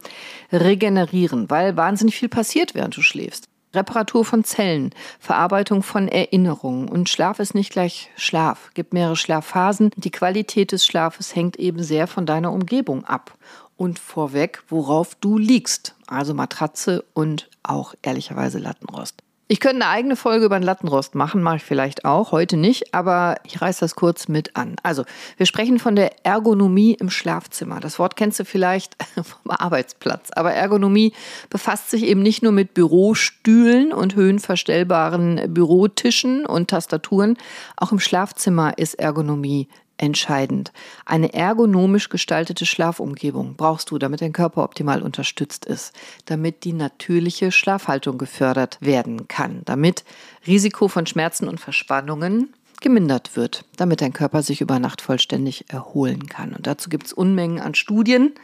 Regenerieren, 0.52 1.50
weil 1.50 1.76
wahnsinnig 1.76 2.16
viel 2.16 2.28
passiert, 2.28 2.75
während 2.75 2.97
du 2.97 3.02
schläfst. 3.02 3.49
Reparatur 3.73 4.25
von 4.25 4.42
Zellen, 4.42 4.90
Verarbeitung 5.20 5.82
von 5.82 6.09
Erinnerungen. 6.09 6.88
Und 6.88 7.09
Schlaf 7.09 7.38
ist 7.38 7.54
nicht 7.54 7.70
gleich 7.70 8.11
Schlaf. 8.16 8.66
Es 8.68 8.75
gibt 8.75 8.92
mehrere 8.92 9.16
Schlafphasen. 9.16 9.90
Die 9.97 10.11
Qualität 10.11 10.73
des 10.73 10.85
Schlafes 10.85 11.37
hängt 11.37 11.56
eben 11.56 11.82
sehr 11.82 12.09
von 12.09 12.26
deiner 12.26 12.52
Umgebung 12.52 13.04
ab. 13.04 13.32
Und 13.80 13.99
vorweg, 13.99 14.62
worauf 14.68 15.14
du 15.14 15.38
liegst. 15.38 15.94
Also 16.06 16.34
Matratze 16.34 17.02
und 17.14 17.49
auch 17.62 17.94
ehrlicherweise 18.02 18.58
Lattenrost. 18.58 19.22
Ich 19.49 19.58
könnte 19.58 19.76
eine 19.76 19.88
eigene 19.88 20.16
Folge 20.16 20.44
über 20.44 20.58
den 20.58 20.64
Lattenrost 20.64 21.14
machen, 21.14 21.42
mache 21.42 21.56
ich 21.56 21.62
vielleicht 21.62 22.04
auch, 22.04 22.30
heute 22.30 22.58
nicht, 22.58 22.94
aber 22.94 23.37
ich 23.44 23.62
reiße 23.62 23.80
das 23.80 23.96
kurz 23.96 24.28
mit 24.28 24.54
an. 24.54 24.76
Also, 24.82 25.04
wir 25.38 25.46
sprechen 25.46 25.78
von 25.78 25.96
der 25.96 26.26
Ergonomie 26.26 26.92
im 26.92 27.08
Schlafzimmer. 27.08 27.80
Das 27.80 27.99
Wort 27.99 28.16
kennst 28.16 28.38
du 28.38 28.44
vielleicht 28.44 28.96
vom 29.14 29.50
Arbeitsplatz, 29.50 30.28
aber 30.37 30.52
Ergonomie 30.52 31.14
befasst 31.49 31.88
sich 31.90 32.02
eben 32.02 32.20
nicht 32.20 32.42
nur 32.42 32.52
mit 32.52 32.75
Bürostühlen 32.75 33.94
und 33.94 34.14
höhenverstellbaren 34.14 35.54
Bürotischen 35.54 36.44
und 36.44 36.68
Tastaturen. 36.68 37.38
Auch 37.78 37.92
im 37.92 37.99
Schlafzimmer 37.99 38.76
ist 38.76 38.99
Ergonomie 38.99 39.68
entscheidend. 40.00 40.73
Eine 41.04 41.33
ergonomisch 41.35 42.09
gestaltete 42.09 42.66
Schlafumgebung 42.66 43.57
brauchst 43.57 43.90
du, 43.90 43.99
damit 43.99 44.23
dein 44.23 44.33
Körper 44.33 44.64
optimal 44.64 45.02
unterstützt 45.02 45.66
ist, 45.66 45.95
damit 46.25 46.64
die 46.64 46.73
natürliche 46.73 47.52
Schlafhaltung 47.52 48.19
gefördert 48.19 48.78
werden 48.80 49.28
kann, 49.28 49.62
damit 49.64 50.04
Risiko 50.47 50.88
von 50.88 51.07
Schmerzen 51.07 51.49
und 51.49 51.61
Verspannungen 51.61 52.54
gemindert 52.80 53.37
wird, 53.37 53.64
damit 53.76 54.00
dein 54.00 54.14
Körper 54.14 54.42
sich 54.42 54.61
über 54.61 54.78
Nacht 54.78 55.02
vollständig 55.02 55.66
erholen 55.69 56.26
kann. 56.26 56.54
Und 56.54 56.66
dazu 56.66 56.88
gibt 56.88 57.07
es 57.07 57.12
Unmengen 57.12 57.61
an 57.61 57.75
Studien. 57.75 58.35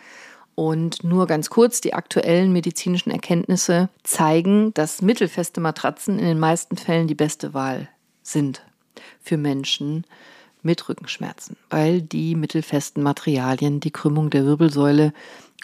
Und 0.54 1.04
nur 1.04 1.26
ganz 1.26 1.50
kurz, 1.50 1.82
die 1.82 1.92
aktuellen 1.92 2.50
medizinischen 2.50 3.10
Erkenntnisse 3.10 3.90
zeigen, 4.04 4.72
dass 4.72 5.02
mittelfeste 5.02 5.60
Matratzen 5.60 6.18
in 6.18 6.25
den 6.25 6.38
meisten 6.38 6.78
Fällen 6.78 7.08
die 7.08 7.14
beste 7.14 7.52
Wahl 7.52 7.88
sind 8.22 8.62
für 9.20 9.36
Menschen 9.36 10.06
mit 10.66 10.87
Rückenschmerzen, 10.88 11.56
weil 11.70 12.02
die 12.02 12.35
mittelfesten 12.35 13.02
Materialien 13.02 13.80
die 13.80 13.90
Krümmung 13.90 14.28
der 14.28 14.44
Wirbelsäule 14.44 15.14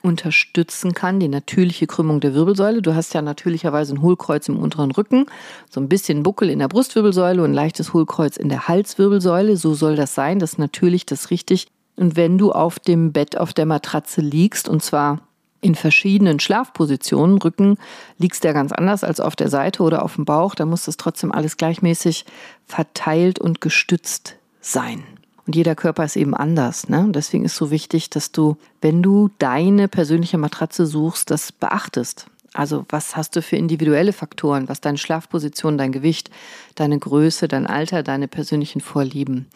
unterstützen 0.03 0.95
kann, 0.95 1.21
die 1.21 1.29
natürliche 1.29 1.87
Krümmung 1.87 2.21
der 2.21 2.35
Wirbelsäule. 2.35 2.83
Du 2.83 2.95
hast 2.95 3.15
ja 3.15 3.23
natürlicherweise 3.23 3.95
ein 3.95 4.03
Hohlkreuz 4.03 4.49
im 4.49 4.59
unteren 4.59 4.91
Rücken, 4.91 5.27
so 5.71 5.81
ein 5.81 5.89
bisschen 5.89 6.23
Buckel 6.23 6.51
in 6.51 6.59
der 6.59 6.69
Brustwirbelsäule 6.69 7.43
und 7.43 7.51
ein 7.51 7.55
leichtes 7.55 7.93
Hohlkreuz 7.93 8.37
in 8.37 8.49
der 8.49 8.69
Halswirbelsäule. 8.69 9.57
So 9.57 9.75
soll 9.75 9.97
das 9.97 10.15
sein, 10.15 10.39
das 10.39 10.53
ist 10.53 10.59
natürlich, 10.59 11.07
das 11.07 11.25
ist 11.25 11.31
richtig. 11.31 11.67
Und 11.97 12.17
wenn 12.17 12.39
du 12.39 12.53
auf 12.53 12.79
dem 12.79 13.13
Bett 13.13 13.37
auf 13.37 13.53
der 13.53 13.67
Matratze 13.67 14.23
liegst, 14.23 14.69
und 14.69 14.83
zwar 14.83 15.21
in 15.61 15.77
verschiedenen 15.77 16.41
Schlafpositionen, 16.41 17.39
Rücken 17.39 17.77
liegst 18.19 18.43
ja 18.43 18.53
ganz 18.53 18.73
anders 18.73 19.05
als 19.05 19.21
auf 19.21 19.37
der 19.37 19.49
Seite 19.49 19.85
oder 19.85 20.05
auf 20.05 20.17
dem 20.17 20.25
Bauch, 20.25 20.57
da 20.57 20.67
muss 20.67 20.87
das 20.87 20.97
trotzdem 20.97 21.31
alles 21.31 21.57
gleichmäßig 21.57 22.25
verteilt 22.67 23.39
und 23.39 23.61
gestützt 23.61 24.37
sein. 24.63 25.05
Und 25.47 25.57
jeder 25.57 25.75
Körper 25.75 26.05
ist 26.05 26.17
eben 26.17 26.35
anders. 26.35 26.89
Ne? 26.89 27.01
Und 27.01 27.17
deswegen 27.17 27.45
ist 27.45 27.57
so 27.57 27.71
wichtig, 27.71 28.09
dass 28.11 28.33
du, 28.33 28.57
wenn 28.81 29.03
du 29.03 29.29
deine 29.39 29.89
persönliche 29.89 30.39
Matratze 30.39 30.87
suchst, 30.87 31.31
das 31.31 31.53
beachtest. 31.53 32.27
Also 32.55 32.85
was 32.89 33.17
hast 33.17 33.35
du 33.35 33.43
für 33.43 33.57
individuelle 33.57 34.13
Faktoren, 34.13 34.69
was 34.69 34.81
deine 34.81 34.99
Schlafposition, 34.99 35.79
dein 35.79 35.91
Gewicht, 35.91 36.31
deine 36.75 36.99
Größe, 36.99 37.49
dein 37.49 37.67
Alter, 37.67 38.03
deine 38.03 38.29
persönlichen 38.29 38.81
Vorlieben 38.81 39.47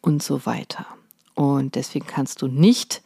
und 0.00 0.22
so 0.22 0.46
weiter. 0.46 0.86
Und 1.34 1.74
deswegen 1.74 2.06
kannst 2.06 2.42
du 2.42 2.46
nicht 2.46 3.02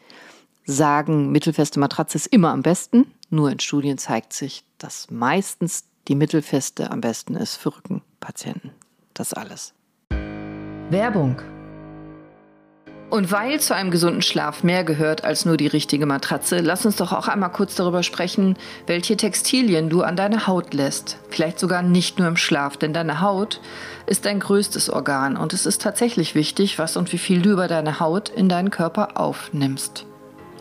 sagen, 0.67 1.33
mittelfeste 1.33 1.81
Matratze 1.81 2.19
ist 2.19 2.27
immer 2.27 2.51
am 2.51 2.63
besten. 2.63 3.07
Nur 3.31 3.51
in 3.51 3.61
Studien 3.61 3.97
zeigt 3.97 4.33
sich, 4.33 4.65
dass 4.77 5.11
meistens 5.11 5.85
die 6.09 6.15
mittelfeste 6.15 6.91
am 6.91 7.01
besten 7.01 7.37
ist 7.37 7.57
für 7.57 7.75
Rückenpatienten. 7.75 8.73
Das 9.15 9.33
alles. 9.33 9.73
Werbung. 10.91 11.37
Und 13.11 13.33
weil 13.33 13.59
zu 13.61 13.75
einem 13.75 13.91
gesunden 13.91 14.23
Schlaf 14.23 14.63
mehr 14.63 14.85
gehört 14.85 15.25
als 15.25 15.45
nur 15.45 15.57
die 15.57 15.67
richtige 15.67 16.07
Matratze, 16.07 16.61
lass 16.61 16.85
uns 16.85 16.97
doch 16.97 17.13
auch 17.13 17.29
einmal 17.29 17.53
kurz 17.53 17.75
darüber 17.75 18.03
sprechen, 18.03 18.57
welche 18.87 19.17
Textilien 19.17 19.89
du 19.89 20.03
an 20.03 20.17
deine 20.17 20.47
Haut 20.47 20.75
lässt. 20.75 21.19
Vielleicht 21.31 21.59
sogar 21.59 21.83
nicht 21.83 22.19
nur 22.19 22.29
im 22.29 22.37
Schlaf, 22.37 22.77
denn 22.77 22.93
deine 22.93 23.21
Haut 23.21 23.61
ist 24.07 24.27
dein 24.27 24.41
größtes 24.41 24.91
Organ 24.91 25.37
und 25.37 25.53
es 25.53 25.67
ist 25.67 25.81
tatsächlich 25.81 26.35
wichtig, 26.35 26.79
was 26.79 26.97
und 26.97 27.13
wie 27.13 27.19
viel 27.19 27.41
du 27.41 27.51
über 27.51 27.69
deine 27.69 28.01
Haut 28.01 28.29
in 28.31 28.49
deinen 28.49 28.71
Körper 28.71 29.19
aufnimmst. 29.19 30.07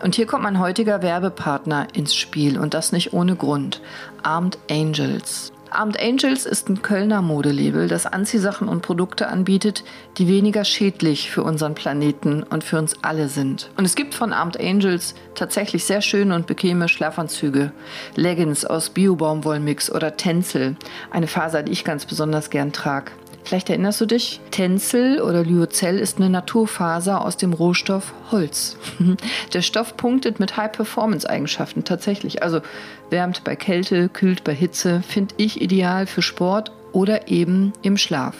Und 0.02 0.14
hier 0.14 0.26
kommt 0.26 0.44
mein 0.44 0.58
heutiger 0.58 1.02
Werbepartner 1.02 1.88
ins 1.92 2.14
Spiel 2.14 2.58
und 2.58 2.72
das 2.72 2.92
nicht 2.92 3.12
ohne 3.12 3.34
Grund. 3.34 3.82
Armed 4.22 4.58
Angels. 4.70 5.52
Armed 5.70 6.00
Angels 6.00 6.46
ist 6.46 6.68
ein 6.68 6.82
Kölner 6.82 7.20
Modelabel, 7.20 7.88
das 7.88 8.06
Anziehsachen 8.06 8.68
und 8.68 8.82
Produkte 8.82 9.28
anbietet, 9.28 9.84
die 10.16 10.26
weniger 10.26 10.64
schädlich 10.64 11.30
für 11.30 11.42
unseren 11.42 11.74
Planeten 11.74 12.42
und 12.42 12.64
für 12.64 12.78
uns 12.78 12.96
alle 13.02 13.28
sind. 13.28 13.70
Und 13.76 13.84
es 13.84 13.94
gibt 13.94 14.14
von 14.14 14.32
Armed 14.32 14.58
Angels 14.58 15.14
tatsächlich 15.34 15.84
sehr 15.84 16.00
schöne 16.00 16.34
und 16.34 16.46
bequeme 16.46 16.88
Schlafanzüge, 16.88 17.72
Leggings 18.16 18.64
aus 18.64 18.90
Bio-Baumwollmix 18.90 19.90
oder 19.90 20.16
Tencel, 20.16 20.76
eine 21.10 21.26
Faser, 21.26 21.62
die 21.62 21.72
ich 21.72 21.84
ganz 21.84 22.06
besonders 22.06 22.50
gern 22.50 22.72
trage. 22.72 23.12
Vielleicht 23.48 23.70
erinnerst 23.70 23.98
du 24.02 24.04
dich, 24.04 24.42
Tencel 24.50 25.22
oder 25.22 25.42
Lyocell 25.42 25.98
ist 25.98 26.18
eine 26.18 26.28
Naturfaser 26.28 27.24
aus 27.24 27.38
dem 27.38 27.54
Rohstoff 27.54 28.12
Holz. 28.30 28.76
Der 29.54 29.62
Stoff 29.62 29.96
punktet 29.96 30.38
mit 30.38 30.58
High-Performance-Eigenschaften 30.58 31.82
tatsächlich. 31.82 32.42
Also 32.42 32.60
wärmt 33.08 33.44
bei 33.44 33.56
Kälte, 33.56 34.10
kühlt 34.10 34.44
bei 34.44 34.52
Hitze, 34.54 35.00
finde 35.00 35.34
ich 35.38 35.62
ideal 35.62 36.06
für 36.06 36.20
Sport 36.20 36.72
oder 36.92 37.28
eben 37.28 37.72
im 37.80 37.96
Schlaf. 37.96 38.34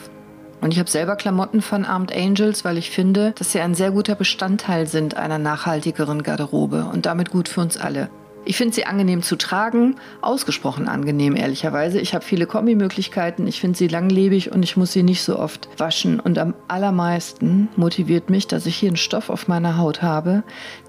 Und 0.61 0.73
ich 0.73 0.79
habe 0.79 0.91
selber 0.91 1.15
Klamotten 1.15 1.63
von 1.63 1.85
Armed 1.85 2.15
Angels, 2.15 2.63
weil 2.63 2.77
ich 2.77 2.91
finde, 2.91 3.33
dass 3.35 3.51
sie 3.51 3.61
ein 3.61 3.73
sehr 3.73 3.89
guter 3.89 4.13
Bestandteil 4.13 4.85
sind 4.85 5.17
einer 5.17 5.39
nachhaltigeren 5.39 6.21
Garderobe 6.21 6.87
und 6.93 7.07
damit 7.07 7.31
gut 7.31 7.49
für 7.49 7.61
uns 7.61 7.77
alle. 7.77 8.11
Ich 8.45 8.57
finde 8.57 8.73
sie 8.73 8.85
angenehm 8.85 9.21
zu 9.21 9.35
tragen, 9.35 9.97
ausgesprochen 10.21 10.87
angenehm, 10.87 11.35
ehrlicherweise. 11.35 11.99
Ich 11.99 12.15
habe 12.15 12.25
viele 12.25 12.47
Kombimöglichkeiten, 12.47 13.45
ich 13.45 13.59
finde 13.59 13.77
sie 13.77 13.87
langlebig 13.87 14.51
und 14.51 14.63
ich 14.63 14.77
muss 14.77 14.91
sie 14.91 15.03
nicht 15.03 15.23
so 15.23 15.37
oft 15.37 15.69
waschen. 15.77 16.19
Und 16.19 16.39
am 16.39 16.53
allermeisten 16.67 17.67
motiviert 17.75 18.29
mich, 18.29 18.47
dass 18.47 18.65
ich 18.65 18.75
hier 18.75 18.89
einen 18.89 18.97
Stoff 18.97 19.29
auf 19.29 19.47
meiner 19.47 19.77
Haut 19.77 20.01
habe, 20.01 20.43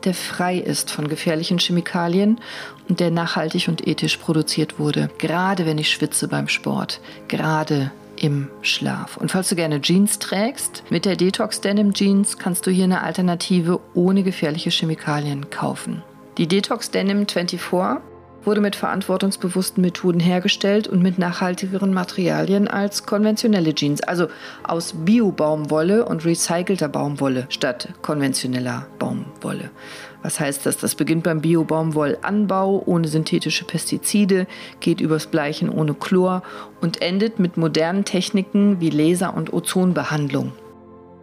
der 0.05 0.15
frei 0.15 0.59
ist 0.59 0.91
von 0.91 1.09
gefährlichen 1.09 1.59
Chemikalien 1.59 2.41
und 2.89 3.01
der 3.01 3.11
nachhaltig 3.11 3.69
und 3.69 3.87
ethisch 3.87 4.17
produziert 4.17 4.79
wurde. 4.79 5.11
Gerade 5.19 5.67
wenn 5.67 5.79
ich 5.79 5.91
schwitze 5.91 6.29
beim 6.29 6.49
Sport, 6.49 7.01
gerade 7.29 7.91
im 8.17 8.49
Schlaf. 8.63 9.17
Und 9.17 9.31
falls 9.31 9.49
du 9.49 9.57
gerne 9.57 9.81
Jeans 9.81 10.19
trägst, 10.19 10.85
mit 10.91 11.05
der 11.05 11.17
Detox 11.17 11.61
Denim 11.61 11.95
Jeans 11.95 12.39
kannst 12.39 12.67
du 12.67 12.71
hier 12.71 12.85
eine 12.85 13.03
Alternative 13.03 13.81
ohne 13.95 14.23
gefährliche 14.23 14.71
Chemikalien 14.71 15.51
kaufen. 15.51 16.03
Die 16.39 16.47
Detox 16.47 16.91
Denim 16.91 17.27
24 17.27 17.61
wurde 18.45 18.61
mit 18.61 18.77
verantwortungsbewussten 18.77 19.83
Methoden 19.83 20.21
hergestellt 20.21 20.89
und 20.89 21.03
mit 21.03 21.19
nachhaltigeren 21.19 21.93
Materialien 21.93 22.69
als 22.69 23.05
konventionelle 23.05 23.75
Jeans, 23.75 24.03
also 24.03 24.29
aus 24.63 24.95
Bio-Baumwolle 25.05 26.05
und 26.05 26.25
recycelter 26.25 26.89
Baumwolle 26.89 27.47
statt 27.49 27.89
konventioneller 28.03 28.87
Baumwolle. 28.99 29.71
Was 30.23 30.41
heißt 30.41 30.67
das? 30.67 30.77
Das 30.79 30.95
beginnt 30.95 31.25
beim 31.25 31.41
Bio-Baumwollanbau 31.41 32.83
ohne 32.87 33.09
synthetische 33.09 33.65
Pestizide, 33.65 34.47
geht 34.81 35.01
übers 35.01 35.27
Bleichen 35.27 35.69
ohne 35.69 35.95
Chlor 35.95 36.43
und 36.81 37.03
endet 37.03 37.39
mit 37.39 37.57
modernen 37.57 38.05
Techniken 38.05 38.81
wie 38.81 38.91
Laser- 38.91 39.35
und 39.35 39.53
Ozonbehandlung. 39.53 40.53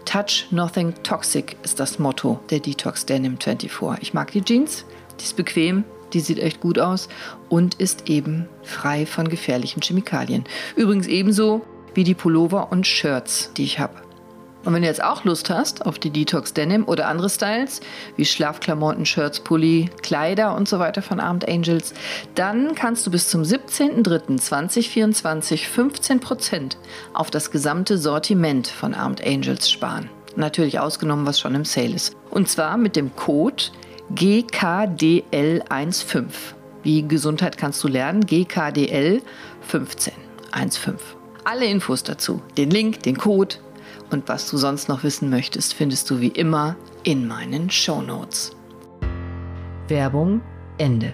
Touch 0.06 0.48
Nothing 0.52 0.94
Toxic 1.04 1.58
ist 1.64 1.82
das 1.82 2.00
Motto 2.00 2.40
der 2.50 2.60
Detox 2.60 3.06
Denim 3.06 3.38
24. 3.38 4.02
Ich 4.02 4.14
mag 4.14 4.32
die 4.32 4.42
Jeans, 4.42 4.86
die 5.20 5.26
ist 5.26 5.36
bequem, 5.36 5.84
die 6.14 6.20
sieht 6.20 6.40
echt 6.40 6.62
gut 6.62 6.80
aus 6.80 7.10
und 7.50 7.76
ist 7.76 8.10
eben 8.10 8.48
frei 8.64 9.06
von 9.06 9.30
gefährlichen 9.30 9.82
Chemikalien. 9.82 10.46
Übrigens 10.76 11.08
ebenso 11.08 11.66
wie 11.94 12.04
die 12.04 12.14
Pullover 12.14 12.72
und 12.72 12.88
Shirts, 12.88 13.52
die 13.58 13.64
ich 13.64 13.80
habe. 13.80 14.08
Und 14.68 14.74
wenn 14.74 14.82
du 14.82 14.88
jetzt 14.90 15.04
auch 15.04 15.24
Lust 15.24 15.50
hast 15.50 15.86
auf 15.86 15.98
die 15.98 16.10
Detox 16.10 16.54
Denim 16.54 16.84
oder 16.84 17.08
andere 17.08 17.30
Styles, 17.30 17.80
wie 18.18 18.26
Schlafklamotten, 18.26 19.06
Shirts, 19.06 19.40
Pulli, 19.40 19.90
Kleider 20.02 20.58
und 20.58 20.68
so 20.68 20.78
weiter 20.78 21.02
von 21.02 21.22
Armed 21.22 21.48
Angels, 21.48 21.94
dann 22.36 22.76
kannst 22.76 23.08
du 23.08 23.12
bis 23.12 23.30
zum 23.30 23.44
17.03.2024 23.44 25.62
15% 25.74 26.76
auf 27.14 27.32
das 27.32 27.50
gesamte 27.50 27.98
Sortiment 27.98 28.68
von 28.68 28.94
Armed 28.94 29.26
Angels 29.26 29.72
sparen. 29.72 30.10
Natürlich 30.36 30.82
ausgenommen, 30.82 31.26
was 31.26 31.40
schon 31.40 31.56
im 31.56 31.64
Sale 31.64 31.96
ist. 31.96 32.18
Und 32.30 32.50
zwar 32.50 32.76
mit 32.76 32.98
dem 32.98 33.16
Code 33.16 33.64
GKDL15. 34.14 36.26
Wie 36.84 37.08
Gesundheit 37.08 37.58
kannst 37.58 37.84
du 37.84 37.88
lernen? 37.88 38.24
GKDL 38.26 39.24
15. 39.62 40.14
15. 40.54 40.94
Alle 41.44 41.66
Infos 41.66 42.04
dazu, 42.04 42.42
den 42.58 42.70
Link, 42.72 43.04
den 43.04 43.18
Code 43.18 43.56
und 44.10 44.30
was 44.30 44.50
du 44.50 44.58
sonst 44.58 44.90
noch 44.90 45.04
wissen 45.04 45.30
möchtest, 45.30 45.74
findest 45.74 46.10
du 46.10 46.22
wie 46.22 46.30
immer 46.30 46.76
in 47.04 47.28
meinen 47.28 47.70
Show 47.70 48.02
Notes. 48.02 48.56
Werbung 49.88 50.42
Ende. 50.78 51.14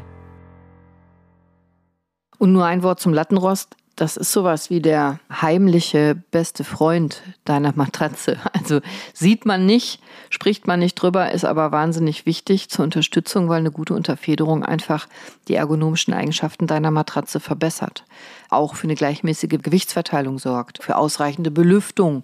Und 2.37 2.51
nur 2.51 2.65
ein 2.65 2.83
Wort 2.83 2.99
zum 2.99 3.13
Lattenrost. 3.13 3.75
Das 3.95 4.17
ist 4.17 4.31
sowas 4.31 4.71
wie 4.71 4.81
der 4.81 5.19
heimliche 5.31 6.15
beste 6.31 6.63
Freund 6.63 7.21
deiner 7.45 7.73
Matratze. 7.75 8.37
Also 8.53 8.79
sieht 9.13 9.45
man 9.45 9.65
nicht, 9.65 9.99
spricht 10.29 10.67
man 10.67 10.79
nicht 10.79 10.95
drüber, 10.95 11.31
ist 11.31 11.43
aber 11.43 11.71
wahnsinnig 11.71 12.25
wichtig 12.25 12.69
zur 12.69 12.85
Unterstützung, 12.85 13.49
weil 13.49 13.59
eine 13.59 13.71
gute 13.71 13.93
Unterfederung 13.93 14.63
einfach 14.63 15.07
die 15.47 15.55
ergonomischen 15.55 16.13
Eigenschaften 16.13 16.65
deiner 16.65 16.91
Matratze 16.91 17.39
verbessert. 17.39 18.05
Auch 18.49 18.75
für 18.75 18.85
eine 18.85 18.95
gleichmäßige 18.95 19.59
Gewichtsverteilung 19.61 20.39
sorgt, 20.39 20.81
für 20.81 20.95
ausreichende 20.95 21.51
Belüftung 21.51 22.23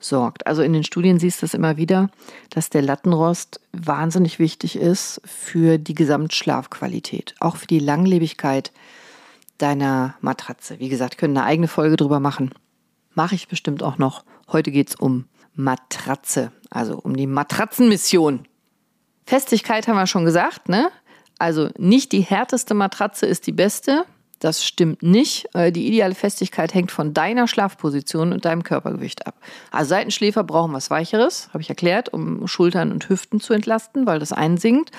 sorgt. 0.00 0.46
Also 0.46 0.62
in 0.62 0.72
den 0.72 0.84
Studien 0.84 1.18
siehst 1.18 1.42
du 1.42 1.46
es 1.46 1.54
immer 1.54 1.76
wieder, 1.76 2.10
dass 2.50 2.70
der 2.70 2.82
Lattenrost 2.82 3.60
wahnsinnig 3.72 4.38
wichtig 4.38 4.76
ist 4.76 5.20
für 5.24 5.78
die 5.78 5.94
Gesamtschlafqualität, 5.94 7.34
auch 7.40 7.56
für 7.56 7.66
die 7.66 7.78
Langlebigkeit 7.78 8.72
deiner 9.58 10.14
Matratze. 10.20 10.78
Wie 10.78 10.88
gesagt, 10.88 11.18
können 11.18 11.36
eine 11.36 11.46
eigene 11.46 11.68
Folge 11.68 11.96
drüber 11.96 12.20
machen. 12.20 12.54
Mache 13.14 13.34
ich 13.34 13.48
bestimmt 13.48 13.82
auch 13.82 13.98
noch. 13.98 14.24
Heute 14.50 14.70
geht 14.70 14.90
es 14.90 14.94
um 14.96 15.26
Matratze, 15.54 16.52
also 16.70 16.98
um 16.98 17.16
die 17.16 17.26
Matratzenmission. 17.26 18.46
Festigkeit 19.26 19.88
haben 19.88 19.96
wir 19.96 20.06
schon 20.06 20.24
gesagt, 20.24 20.68
ne? 20.68 20.90
Also 21.38 21.70
nicht 21.78 22.12
die 22.12 22.20
härteste 22.20 22.74
Matratze 22.74 23.26
ist 23.26 23.46
die 23.46 23.52
beste, 23.52 24.04
das 24.44 24.62
stimmt 24.62 25.02
nicht. 25.02 25.48
Äh, 25.54 25.72
die 25.72 25.86
ideale 25.86 26.14
Festigkeit 26.14 26.74
hängt 26.74 26.92
von 26.92 27.14
deiner 27.14 27.48
Schlafposition 27.48 28.32
und 28.32 28.44
deinem 28.44 28.62
Körpergewicht 28.62 29.26
ab. 29.26 29.36
Also 29.70 29.88
Seitenschläfer 29.90 30.44
brauchen 30.44 30.72
was 30.72 30.90
Weicheres, 30.90 31.48
habe 31.52 31.62
ich 31.62 31.70
erklärt, 31.70 32.12
um 32.12 32.46
Schultern 32.46 32.92
und 32.92 33.08
Hüften 33.08 33.40
zu 33.40 33.54
entlasten, 33.54 34.06
weil 34.06 34.18
das 34.18 34.32
einsinkt. 34.32 34.90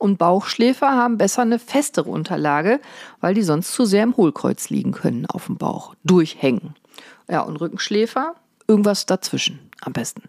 Und 0.00 0.16
Bauchschläfer 0.16 0.88
haben 0.88 1.18
besser 1.18 1.42
eine 1.42 1.58
festere 1.58 2.08
Unterlage, 2.08 2.80
weil 3.20 3.34
die 3.34 3.42
sonst 3.42 3.72
zu 3.72 3.84
sehr 3.84 4.02
im 4.02 4.16
Hohlkreuz 4.16 4.70
liegen 4.70 4.92
können 4.92 5.26
auf 5.26 5.44
dem 5.44 5.58
Bauch, 5.58 5.94
durchhängen. 6.04 6.74
Ja, 7.28 7.42
und 7.42 7.56
Rückenschläfer, 7.60 8.34
irgendwas 8.66 9.04
dazwischen 9.04 9.70
am 9.82 9.92
besten. 9.92 10.22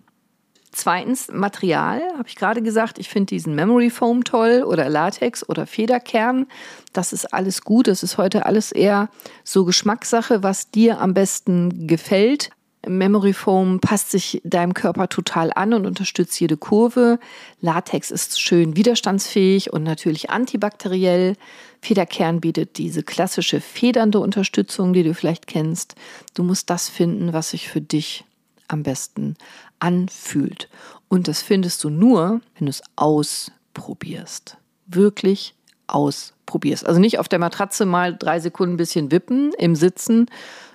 Zweitens, 0.73 1.29
Material, 1.31 2.01
habe 2.17 2.27
ich 2.27 2.35
gerade 2.35 2.61
gesagt. 2.61 2.99
Ich 2.99 3.07
finde 3.07 3.27
diesen 3.27 3.55
Memory 3.55 3.89
Foam 3.89 4.25
toll 4.25 4.63
oder 4.67 4.89
Latex 4.89 5.47
oder 5.47 5.65
Federkern. 5.65 6.47
Das 6.91 7.13
ist 7.13 7.33
alles 7.33 7.61
gut. 7.61 7.87
Das 7.87 8.03
ist 8.03 8.17
heute 8.17 8.45
alles 8.45 8.73
eher 8.73 9.07
so 9.45 9.63
Geschmackssache, 9.63 10.43
was 10.43 10.69
dir 10.69 10.99
am 10.99 11.13
besten 11.13 11.87
gefällt. 11.87 12.49
Memory 12.87 13.33
Foam 13.33 13.79
passt 13.79 14.11
sich 14.11 14.41
deinem 14.43 14.73
Körper 14.73 15.07
total 15.07 15.51
an 15.53 15.73
und 15.73 15.85
unterstützt 15.85 16.39
jede 16.39 16.57
Kurve. 16.57 17.19
Latex 17.59 18.09
ist 18.09 18.41
schön 18.41 18.75
widerstandsfähig 18.75 19.71
und 19.71 19.83
natürlich 19.83 20.29
antibakteriell. 20.31 21.35
Federkern 21.81 22.41
bietet 22.41 22.77
diese 22.77 23.03
klassische 23.03 23.61
federnde 23.61 24.19
Unterstützung, 24.19 24.93
die 24.93 25.03
du 25.03 25.13
vielleicht 25.13 25.47
kennst. 25.47 25.95
Du 26.33 26.43
musst 26.43 26.69
das 26.69 26.89
finden, 26.89 27.33
was 27.33 27.51
sich 27.51 27.69
für 27.69 27.81
dich 27.81 28.25
am 28.67 28.83
besten 28.83 29.35
anfühlt. 29.79 30.69
Und 31.07 31.27
das 31.27 31.41
findest 31.41 31.83
du 31.83 31.89
nur, 31.89 32.41
wenn 32.57 32.65
du 32.65 32.69
es 32.69 32.81
ausprobierst. 32.95 34.57
Wirklich 34.87 35.53
ausprobierst. 35.87 36.85
Also 36.85 36.99
nicht 36.99 37.19
auf 37.19 37.27
der 37.27 37.39
Matratze 37.39 37.85
mal 37.85 38.15
drei 38.17 38.39
Sekunden 38.39 38.75
ein 38.75 38.77
bisschen 38.77 39.11
wippen 39.11 39.51
im 39.57 39.75
Sitzen, 39.75 40.27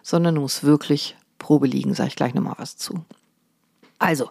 sondern 0.03 0.35
du 0.37 0.43
musst 0.43 0.63
wirklich 0.63 1.17
Probe 1.47 1.69
liegen, 1.69 1.95
sage 1.95 2.09
ich 2.09 2.17
gleich 2.17 2.35
nochmal 2.35 2.57
was 2.59 2.77
zu. 2.77 3.05
Also, 4.01 4.31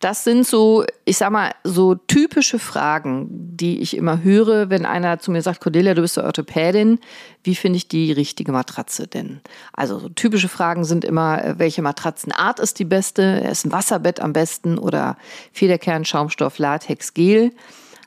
das 0.00 0.24
sind 0.24 0.46
so, 0.46 0.84
ich 1.04 1.18
sag 1.18 1.30
mal, 1.30 1.52
so 1.62 1.94
typische 1.94 2.58
Fragen, 2.58 3.28
die 3.30 3.80
ich 3.80 3.96
immer 3.96 4.22
höre, 4.22 4.70
wenn 4.70 4.86
einer 4.86 5.18
zu 5.18 5.30
mir 5.30 5.42
sagt, 5.42 5.60
Cordelia, 5.60 5.92
du 5.92 6.00
bist 6.00 6.16
der 6.16 6.24
Orthopädin, 6.24 6.98
wie 7.42 7.54
finde 7.54 7.76
ich 7.76 7.86
die 7.86 8.12
richtige 8.12 8.50
Matratze 8.50 9.06
denn? 9.06 9.42
Also, 9.74 9.98
so 9.98 10.08
typische 10.08 10.48
Fragen 10.48 10.84
sind 10.84 11.04
immer, 11.04 11.44
äh, 11.44 11.58
welche 11.58 11.82
Matratzenart 11.82 12.60
ist 12.60 12.78
die 12.78 12.86
beste? 12.86 13.46
Ist 13.48 13.66
ein 13.66 13.72
Wasserbett 13.72 14.20
am 14.20 14.32
besten 14.32 14.78
oder 14.78 15.18
Federkern, 15.52 16.06
Schaumstoff, 16.06 16.58
Latex, 16.58 17.12
Gel? 17.12 17.52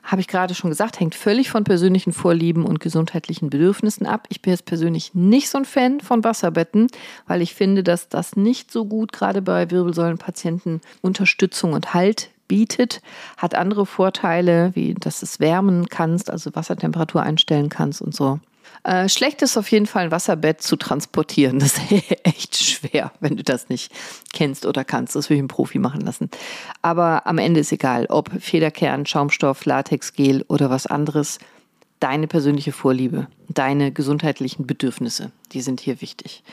Habe 0.08 0.22
ich 0.22 0.26
gerade 0.26 0.54
schon 0.54 0.70
gesagt, 0.70 0.98
hängt 0.98 1.14
völlig 1.14 1.50
von 1.50 1.64
persönlichen 1.64 2.14
Vorlieben 2.14 2.64
und 2.64 2.80
gesundheitlichen 2.80 3.50
Bedürfnissen 3.50 4.06
ab. 4.06 4.26
Ich 4.30 4.40
bin 4.40 4.52
jetzt 4.52 4.64
persönlich 4.64 5.14
nicht 5.14 5.50
so 5.50 5.58
ein 5.58 5.66
Fan 5.66 6.00
von 6.00 6.24
Wasserbetten, 6.24 6.88
weil 7.26 7.42
ich 7.42 7.54
finde, 7.54 7.82
dass 7.84 8.08
das 8.08 8.34
nicht 8.34 8.72
so 8.72 8.86
gut 8.86 9.12
gerade 9.12 9.42
bei 9.42 9.70
Wirbelsäulenpatienten 9.70 10.80
Unterstützung 11.02 11.74
und 11.74 11.92
Halt 11.92 12.30
bietet, 12.48 13.02
hat 13.36 13.54
andere 13.54 13.84
Vorteile, 13.84 14.70
wie 14.74 14.94
dass 14.94 15.22
es 15.22 15.40
wärmen 15.40 15.90
kannst, 15.90 16.30
also 16.30 16.54
Wassertemperatur 16.54 17.22
einstellen 17.22 17.68
kannst 17.68 18.00
und 18.00 18.14
so. 18.14 18.40
Äh, 18.84 19.08
schlecht 19.08 19.42
ist 19.42 19.56
auf 19.56 19.70
jeden 19.70 19.86
Fall 19.86 20.04
ein 20.04 20.10
Wasserbett 20.10 20.62
zu 20.62 20.76
transportieren. 20.76 21.58
Das 21.58 21.74
ist 21.90 22.16
echt 22.24 22.56
schwer, 22.56 23.12
wenn 23.20 23.36
du 23.36 23.42
das 23.42 23.68
nicht 23.68 23.92
kennst 24.32 24.66
oder 24.66 24.84
kannst. 24.84 25.16
Das 25.16 25.30
will 25.30 25.36
ich 25.36 25.40
einen 25.40 25.48
Profi 25.48 25.78
machen 25.78 26.00
lassen. 26.00 26.30
Aber 26.82 27.26
am 27.26 27.38
Ende 27.38 27.60
ist 27.60 27.72
egal, 27.72 28.06
ob 28.08 28.30
Federkern, 28.40 29.06
Schaumstoff, 29.06 29.64
Latexgel 29.64 30.44
oder 30.48 30.70
was 30.70 30.86
anderes. 30.86 31.38
Deine 32.00 32.28
persönliche 32.28 32.70
Vorliebe, 32.70 33.26
deine 33.48 33.90
gesundheitlichen 33.90 34.66
Bedürfnisse, 34.66 35.32
die 35.50 35.62
sind 35.62 35.80
hier 35.80 36.00
wichtig. 36.00 36.44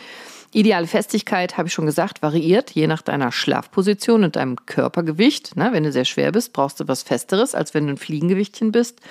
Ideale 0.55 0.87
Festigkeit, 0.87 1.57
habe 1.57 1.67
ich 1.67 1.73
schon 1.73 1.85
gesagt, 1.85 2.21
variiert 2.21 2.71
je 2.71 2.87
nach 2.87 3.01
deiner 3.01 3.33
Schlafposition 3.33 4.23
und 4.23 4.37
deinem 4.37 4.65
Körpergewicht. 4.65 5.51
Na, 5.55 5.73
wenn 5.73 5.83
du 5.83 5.91
sehr 5.91 6.05
schwer 6.05 6.31
bist, 6.31 6.53
brauchst 6.53 6.79
du 6.79 6.87
was 6.87 7.03
Festeres, 7.03 7.53
als 7.53 7.73
wenn 7.73 7.87
du 7.87 7.93
ein 7.93 7.97
Fliegengewichtchen 7.97 8.71
bist. 8.71 9.01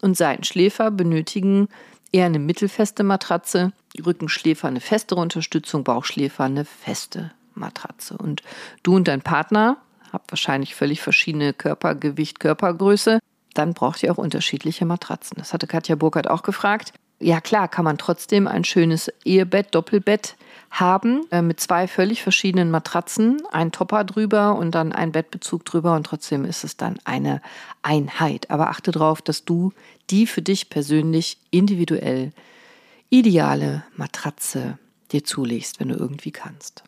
Und 0.00 0.16
Seitenschläfer 0.16 0.92
benötigen 0.92 1.68
eher 2.12 2.26
eine 2.26 2.38
mittelfeste 2.38 3.02
Matratze, 3.02 3.72
Rückenschläfer 4.04 4.68
eine 4.68 4.80
festere 4.80 5.20
Unterstützung, 5.20 5.84
Bauchschläfer 5.84 6.44
eine 6.44 6.64
feste 6.64 7.32
Matratze. 7.54 8.16
Und 8.16 8.42
du 8.82 8.96
und 8.96 9.08
dein 9.08 9.22
Partner 9.22 9.78
habt 10.12 10.30
wahrscheinlich 10.30 10.74
völlig 10.74 11.00
verschiedene 11.00 11.52
Körpergewicht, 11.52 12.38
Körpergröße. 12.38 13.18
Dann 13.54 13.74
braucht 13.74 14.02
ihr 14.02 14.12
auch 14.12 14.18
unterschiedliche 14.18 14.84
Matratzen. 14.84 15.36
Das 15.38 15.52
hatte 15.52 15.66
Katja 15.66 15.96
Burkhardt 15.96 16.28
auch 16.28 16.42
gefragt. 16.42 16.92
Ja 17.22 17.40
klar, 17.40 17.68
kann 17.68 17.84
man 17.84 17.98
trotzdem 17.98 18.48
ein 18.48 18.64
schönes 18.64 19.08
Ehebett, 19.24 19.74
Doppelbett 19.76 20.34
haben 20.72 21.24
äh, 21.30 21.40
mit 21.40 21.60
zwei 21.60 21.86
völlig 21.86 22.22
verschiedenen 22.22 22.70
Matratzen, 22.70 23.42
ein 23.52 23.70
Topper 23.70 24.02
drüber 24.02 24.56
und 24.56 24.74
dann 24.74 24.92
ein 24.92 25.12
Bettbezug 25.12 25.64
drüber 25.64 25.94
und 25.94 26.04
trotzdem 26.04 26.44
ist 26.44 26.64
es 26.64 26.76
dann 26.76 26.98
eine 27.04 27.40
Einheit. 27.82 28.50
Aber 28.50 28.70
achte 28.70 28.90
darauf, 28.90 29.22
dass 29.22 29.44
du 29.44 29.72
die 30.10 30.26
für 30.26 30.42
dich 30.42 30.68
persönlich 30.68 31.38
individuell 31.50 32.32
ideale 33.08 33.84
Matratze 33.96 34.78
dir 35.12 35.22
zulegst, 35.22 35.78
wenn 35.78 35.88
du 35.88 35.94
irgendwie 35.94 36.32
kannst. 36.32 36.82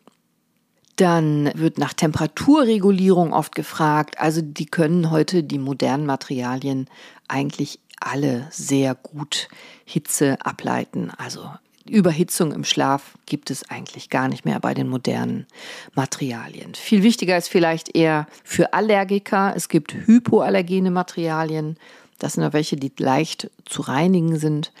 Dann 0.97 1.51
wird 1.55 1.77
nach 1.77 1.93
Temperaturregulierung 1.93 3.31
oft 3.31 3.55
gefragt. 3.55 4.19
Also 4.19 4.41
die 4.41 4.65
können 4.65 5.11
heute 5.11 5.43
die 5.43 5.59
modernen 5.59 6.05
Materialien 6.05 6.89
eigentlich 7.27 7.79
alle 7.99 8.47
sehr 8.51 8.95
gut 8.95 9.47
Hitze 9.85 10.37
ableiten. 10.41 11.11
Also 11.17 11.49
Überhitzung 11.87 12.51
im 12.51 12.63
Schlaf 12.63 13.17
gibt 13.25 13.51
es 13.51 13.69
eigentlich 13.69 14.09
gar 14.09 14.27
nicht 14.27 14.43
mehr 14.43 14.59
bei 14.59 14.73
den 14.73 14.87
modernen 14.89 15.45
Materialien. 15.93 16.73
Viel 16.73 17.03
wichtiger 17.03 17.37
ist 17.37 17.47
vielleicht 17.47 17.95
eher 17.95 18.27
für 18.43 18.73
Allergiker. 18.73 19.53
Es 19.55 19.69
gibt 19.69 19.93
hypoallergene 19.93 20.89
Materialien. 20.89 21.77
Das 22.17 22.33
sind 22.33 22.43
ja 22.43 22.53
welche, 22.53 22.75
die 22.75 22.91
leicht 22.97 23.51
zu 23.65 23.83
reinigen 23.83 24.39
sind. 24.39 24.71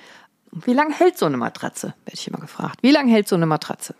Wie 0.51 0.73
lange 0.73 0.95
hält 0.95 1.17
so 1.17 1.25
eine 1.25 1.37
Matratze? 1.37 1.93
Werde 2.05 2.13
ich 2.13 2.27
immer 2.27 2.39
gefragt. 2.39 2.79
Wie 2.81 2.91
lange 2.91 3.11
hält 3.11 3.27
so 3.27 3.35
eine 3.35 3.45
Matratze? 3.45 3.93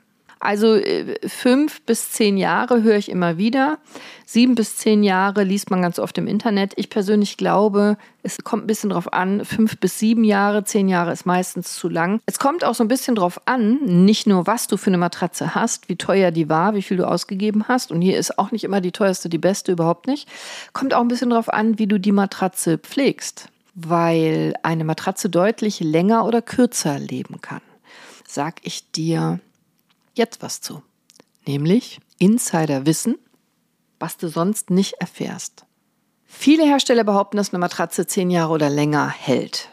Also 0.46 0.76
äh, 0.76 1.18
fünf 1.28 1.82
bis 1.82 2.12
zehn 2.12 2.38
Jahre 2.38 2.84
höre 2.84 2.98
ich 2.98 3.10
immer 3.10 3.38
wieder. 3.38 3.80
Sieben 4.26 4.54
bis 4.54 4.78
zehn 4.78 5.04
Jahre 5.04 5.44
liest 5.44 5.72
man 5.72 5.82
ganz 5.82 5.98
oft 5.98 6.18
im 6.20 6.28
Internet. 6.28 6.74
Ich 6.76 6.92
persönlich 6.92 7.38
glaube, 7.38 7.98
es 8.22 8.44
kommt 8.44 8.64
ein 8.64 8.68
bisschen 8.68 8.92
drauf 8.92 9.12
an. 9.12 9.44
Fünf 9.44 9.80
bis 9.80 9.98
sieben 9.98 10.24
Jahre, 10.24 10.64
zehn 10.64 10.88
Jahre 10.88 11.12
ist 11.12 11.26
meistens 11.26 11.74
zu 11.74 11.90
lang. 11.90 12.20
Es 12.28 12.38
kommt 12.38 12.64
auch 12.64 12.76
so 12.76 12.84
ein 12.84 12.88
bisschen 12.88 13.16
drauf 13.16 13.42
an, 13.46 13.80
nicht 14.06 14.28
nur 14.28 14.46
was 14.46 14.68
du 14.68 14.78
für 14.78 14.92
eine 14.92 15.00
Matratze 15.00 15.56
hast, 15.56 15.90
wie 15.90 15.96
teuer 15.96 16.30
die 16.30 16.48
war, 16.48 16.76
wie 16.76 16.84
viel 16.84 16.98
du 16.98 17.08
ausgegeben 17.08 17.68
hast. 17.68 17.92
Und 17.92 18.02
hier 18.02 18.20
ist 18.20 18.38
auch 18.38 18.52
nicht 18.52 18.64
immer 18.64 18.82
die 18.82 18.92
teuerste 18.92 19.30
die 19.30 19.40
beste, 19.40 19.72
überhaupt 19.72 20.06
nicht. 20.06 20.30
Kommt 20.74 20.94
auch 20.94 21.02
ein 21.02 21.08
bisschen 21.08 21.32
drauf 21.32 21.52
an, 21.52 21.80
wie 21.80 21.88
du 21.88 22.00
die 22.00 22.12
Matratze 22.12 22.78
pflegst. 22.78 23.50
Weil 23.74 24.54
eine 24.62 24.84
Matratze 24.84 25.30
deutlich 25.30 25.80
länger 25.80 26.26
oder 26.26 26.42
kürzer 26.42 27.00
leben 27.00 27.42
kann. 27.42 27.62
Sag 28.28 28.56
ich 28.64 28.92
dir 28.92 29.40
jetzt 30.18 30.42
was 30.42 30.62
zu. 30.62 30.82
Nämlich 31.46 32.00
Insider 32.18 32.86
wissen, 32.86 33.18
was 34.00 34.18
du 34.18 34.28
sonst 34.28 34.70
nicht 34.70 34.94
erfährst. 34.94 35.66
Viele 36.26 36.66
Hersteller 36.66 37.04
behaupten, 37.04 37.38
dass 37.38 37.54
eine 37.54 37.60
Matratze 37.60 38.08
zehn 38.08 38.30
Jahre 38.30 38.54
oder 38.54 38.70
länger 38.70 39.08
hält. 39.10 39.70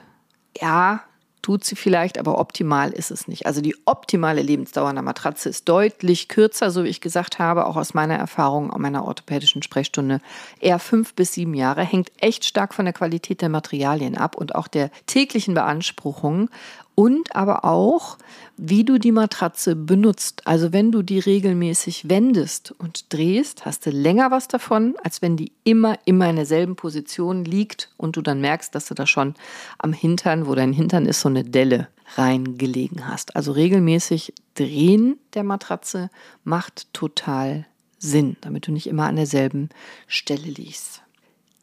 Ja, 0.60 1.02
tut 1.42 1.64
sie 1.64 1.74
vielleicht, 1.74 2.18
aber 2.18 2.38
optimal 2.38 2.90
ist 2.90 3.10
es 3.10 3.26
nicht. 3.26 3.46
Also 3.46 3.60
die 3.60 3.74
optimale 3.84 4.42
Lebensdauer 4.42 4.88
einer 4.88 5.02
Matratze 5.02 5.48
ist 5.48 5.68
deutlich 5.68 6.28
kürzer, 6.28 6.70
so 6.70 6.84
wie 6.84 6.88
ich 6.88 7.00
gesagt 7.00 7.38
habe, 7.38 7.66
auch 7.66 7.76
aus 7.76 7.94
meiner 7.94 8.14
Erfahrung 8.14 8.72
an 8.72 8.80
meiner 8.80 9.04
orthopädischen 9.04 9.62
Sprechstunde. 9.62 10.20
Eher 10.60 10.78
fünf 10.78 11.14
bis 11.14 11.32
sieben 11.32 11.54
Jahre, 11.54 11.82
hängt 11.82 12.12
echt 12.18 12.44
stark 12.44 12.74
von 12.74 12.84
der 12.84 12.94
Qualität 12.94 13.42
der 13.42 13.48
Materialien 13.48 14.16
ab 14.16 14.36
und 14.36 14.54
auch 14.54 14.68
der 14.68 14.90
täglichen 15.06 15.54
Beanspruchung 15.54 16.48
und 16.94 17.34
aber 17.34 17.64
auch, 17.64 18.18
wie 18.56 18.84
du 18.84 18.98
die 18.98 19.12
Matratze 19.12 19.74
benutzt. 19.74 20.46
Also 20.46 20.72
wenn 20.72 20.92
du 20.92 21.02
die 21.02 21.18
regelmäßig 21.18 22.08
wendest 22.08 22.72
und 22.78 23.12
drehst, 23.12 23.64
hast 23.64 23.86
du 23.86 23.90
länger 23.90 24.30
was 24.30 24.48
davon, 24.48 24.94
als 25.02 25.22
wenn 25.22 25.36
die 25.36 25.52
immer, 25.64 25.98
immer 26.04 26.28
in 26.28 26.36
derselben 26.36 26.76
Position 26.76 27.44
liegt 27.44 27.90
und 27.96 28.16
du 28.16 28.22
dann 28.22 28.40
merkst, 28.40 28.74
dass 28.74 28.86
du 28.86 28.94
da 28.94 29.06
schon 29.06 29.34
am 29.78 29.92
Hintern, 29.92 30.46
wo 30.46 30.54
dein 30.54 30.72
Hintern 30.72 31.06
ist, 31.06 31.20
so 31.20 31.28
eine 31.28 31.44
Delle 31.44 31.88
reingelegen 32.16 33.08
hast. 33.08 33.36
Also 33.36 33.52
regelmäßig 33.52 34.34
drehen 34.54 35.18
der 35.34 35.44
Matratze 35.44 36.10
macht 36.44 36.92
total 36.92 37.66
Sinn, 37.98 38.36
damit 38.40 38.66
du 38.66 38.72
nicht 38.72 38.86
immer 38.86 39.06
an 39.06 39.16
derselben 39.16 39.70
Stelle 40.06 40.48
liegst. 40.48 41.01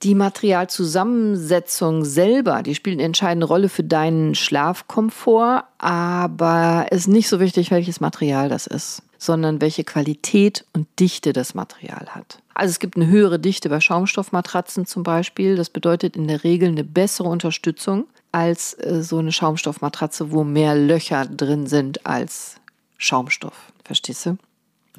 Die 0.02 0.16
Materialzusammensetzung 0.16 2.06
selber, 2.06 2.64
die 2.64 2.74
spielt 2.74 2.96
eine 2.96 3.04
entscheidende 3.04 3.48
Rolle 3.48 3.68
für 3.68 3.84
deinen 3.84 4.34
Schlafkomfort, 4.34 5.66
aber 5.78 6.86
es 6.90 7.02
ist 7.02 7.08
nicht 7.08 7.28
so 7.28 7.42
wichtig, 7.42 7.70
welches 7.70 8.00
Material 8.00 8.48
das 8.48 8.66
ist, 8.66 9.02
sondern 9.18 9.60
welche 9.60 9.84
Qualität 9.84 10.64
und 10.72 10.88
Dichte 11.02 11.34
das 11.34 11.54
Material 11.54 12.08
hat. 12.16 12.40
Also 12.54 12.72
es 12.72 12.80
gibt 12.80 12.96
eine 12.96 13.08
höhere 13.08 13.40
Dichte 13.40 13.68
bei 13.68 13.82
Schaumstoffmatratzen 13.82 14.86
zum 14.86 15.04
Beispiel. 15.04 15.58
Das 15.58 15.70
bedeutet 15.70 16.16
in 16.16 16.30
der 16.30 16.46
Regel 16.46 16.70
eine 16.70 16.86
bessere 16.86 17.28
Unterstützung 17.28 18.08
als 18.32 18.76
äh, 18.76 19.04
so 19.04 19.18
eine 19.18 19.34
Schaumstoffmatratze, 19.34 20.32
wo 20.32 20.46
mehr 20.46 20.76
Löcher 20.76 21.26
drin 21.26 21.68
sind 21.68 22.06
als 22.06 22.56
Schaumstoff. 22.98 23.74
Verstehst 23.84 24.26
du? 24.26 24.38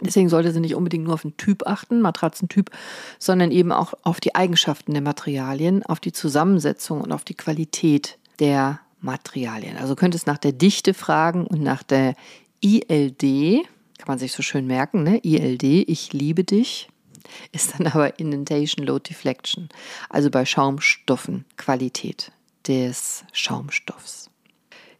Deswegen 0.03 0.29
sollte 0.29 0.53
sie 0.53 0.61
nicht 0.61 0.75
unbedingt 0.75 1.05
nur 1.05 1.15
auf 1.15 1.23
den 1.23 1.37
Typ 1.37 1.67
achten, 1.67 2.01
Matratzentyp, 2.01 2.71
sondern 3.19 3.51
eben 3.51 3.73
auch 3.73 3.95
auf 4.03 4.21
die 4.21 4.35
Eigenschaften 4.35 4.93
der 4.93 5.03
Materialien, 5.03 5.83
auf 5.85 6.01
die 6.01 6.13
Zusammensetzung 6.13 7.01
und 7.01 7.13
auf 7.13 7.25
die 7.25 7.35
Qualität 7.35 8.19
der 8.39 8.81
Materialien. 9.01 9.77
Also 9.77 9.97
könnte 9.97 10.17
es 10.17 10.27
nach 10.27 10.39
der 10.39 10.53
Dichte 10.53 10.95
fragen 10.95 11.47
und 11.47 11.63
nach 11.63 11.83
der 11.83 12.15
ILD, 12.63 13.65
kann 13.99 14.09
man 14.09 14.19
sich 14.19 14.33
so 14.33 14.43
schön 14.43 14.67
merken, 14.67 15.03
ne? 15.03 15.21
ILD, 15.23 15.63
ich 15.63 16.13
liebe 16.13 16.45
dich, 16.45 16.89
ist 17.53 17.75
dann 17.79 17.87
aber 17.87 18.19
Indentation 18.19 18.87
Low 18.87 18.99
Deflection, 18.99 19.69
also 20.09 20.31
bei 20.31 20.45
Schaumstoffen 20.45 21.45
Qualität 21.57 22.33
des 22.67 23.25
Schaumstoffs. 23.33 24.30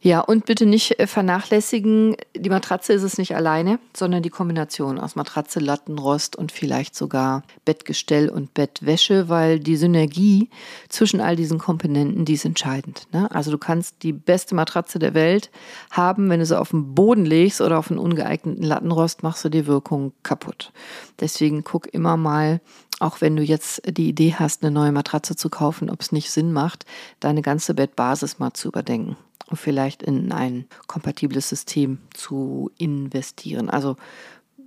Ja, 0.03 0.19
und 0.21 0.47
bitte 0.47 0.65
nicht 0.65 0.99
äh, 0.99 1.05
vernachlässigen, 1.05 2.15
die 2.35 2.49
Matratze 2.49 2.91
ist 2.91 3.03
es 3.03 3.19
nicht 3.19 3.35
alleine, 3.35 3.77
sondern 3.95 4.23
die 4.23 4.31
Kombination 4.31 4.97
aus 4.97 5.15
Matratze, 5.15 5.59
Lattenrost 5.59 6.35
und 6.35 6.51
vielleicht 6.51 6.95
sogar 6.95 7.43
Bettgestell 7.65 8.27
und 8.27 8.55
Bettwäsche, 8.55 9.29
weil 9.29 9.59
die 9.59 9.75
Synergie 9.75 10.49
zwischen 10.89 11.21
all 11.21 11.35
diesen 11.35 11.59
Komponenten, 11.59 12.25
die 12.25 12.33
ist 12.33 12.45
entscheidend. 12.45 13.07
Ne? 13.13 13.29
Also 13.29 13.51
du 13.51 13.59
kannst 13.59 14.01
die 14.01 14.11
beste 14.11 14.55
Matratze 14.55 14.97
der 14.97 15.13
Welt 15.13 15.51
haben, 15.91 16.31
wenn 16.31 16.39
du 16.39 16.47
sie 16.47 16.59
auf 16.59 16.71
den 16.71 16.95
Boden 16.95 17.23
legst 17.23 17.61
oder 17.61 17.77
auf 17.77 17.91
einen 17.91 17.99
ungeeigneten 17.99 18.63
Lattenrost, 18.63 19.21
machst 19.21 19.45
du 19.45 19.49
die 19.49 19.67
Wirkung 19.67 20.13
kaputt. 20.23 20.71
Deswegen 21.19 21.63
guck 21.63 21.93
immer 21.93 22.17
mal, 22.17 22.59
auch 22.99 23.21
wenn 23.21 23.35
du 23.35 23.43
jetzt 23.43 23.83
die 23.85 24.09
Idee 24.09 24.33
hast, 24.33 24.63
eine 24.63 24.71
neue 24.71 24.91
Matratze 24.91 25.35
zu 25.35 25.51
kaufen, 25.51 25.91
ob 25.91 26.01
es 26.01 26.11
nicht 26.11 26.31
Sinn 26.31 26.53
macht, 26.53 26.87
deine 27.19 27.43
ganze 27.43 27.75
Bettbasis 27.75 28.39
mal 28.39 28.53
zu 28.53 28.67
überdenken 28.67 29.15
vielleicht 29.55 30.03
in 30.03 30.31
ein 30.31 30.65
kompatibles 30.87 31.49
System 31.49 31.99
zu 32.13 32.71
investieren. 32.77 33.69
Also 33.69 33.97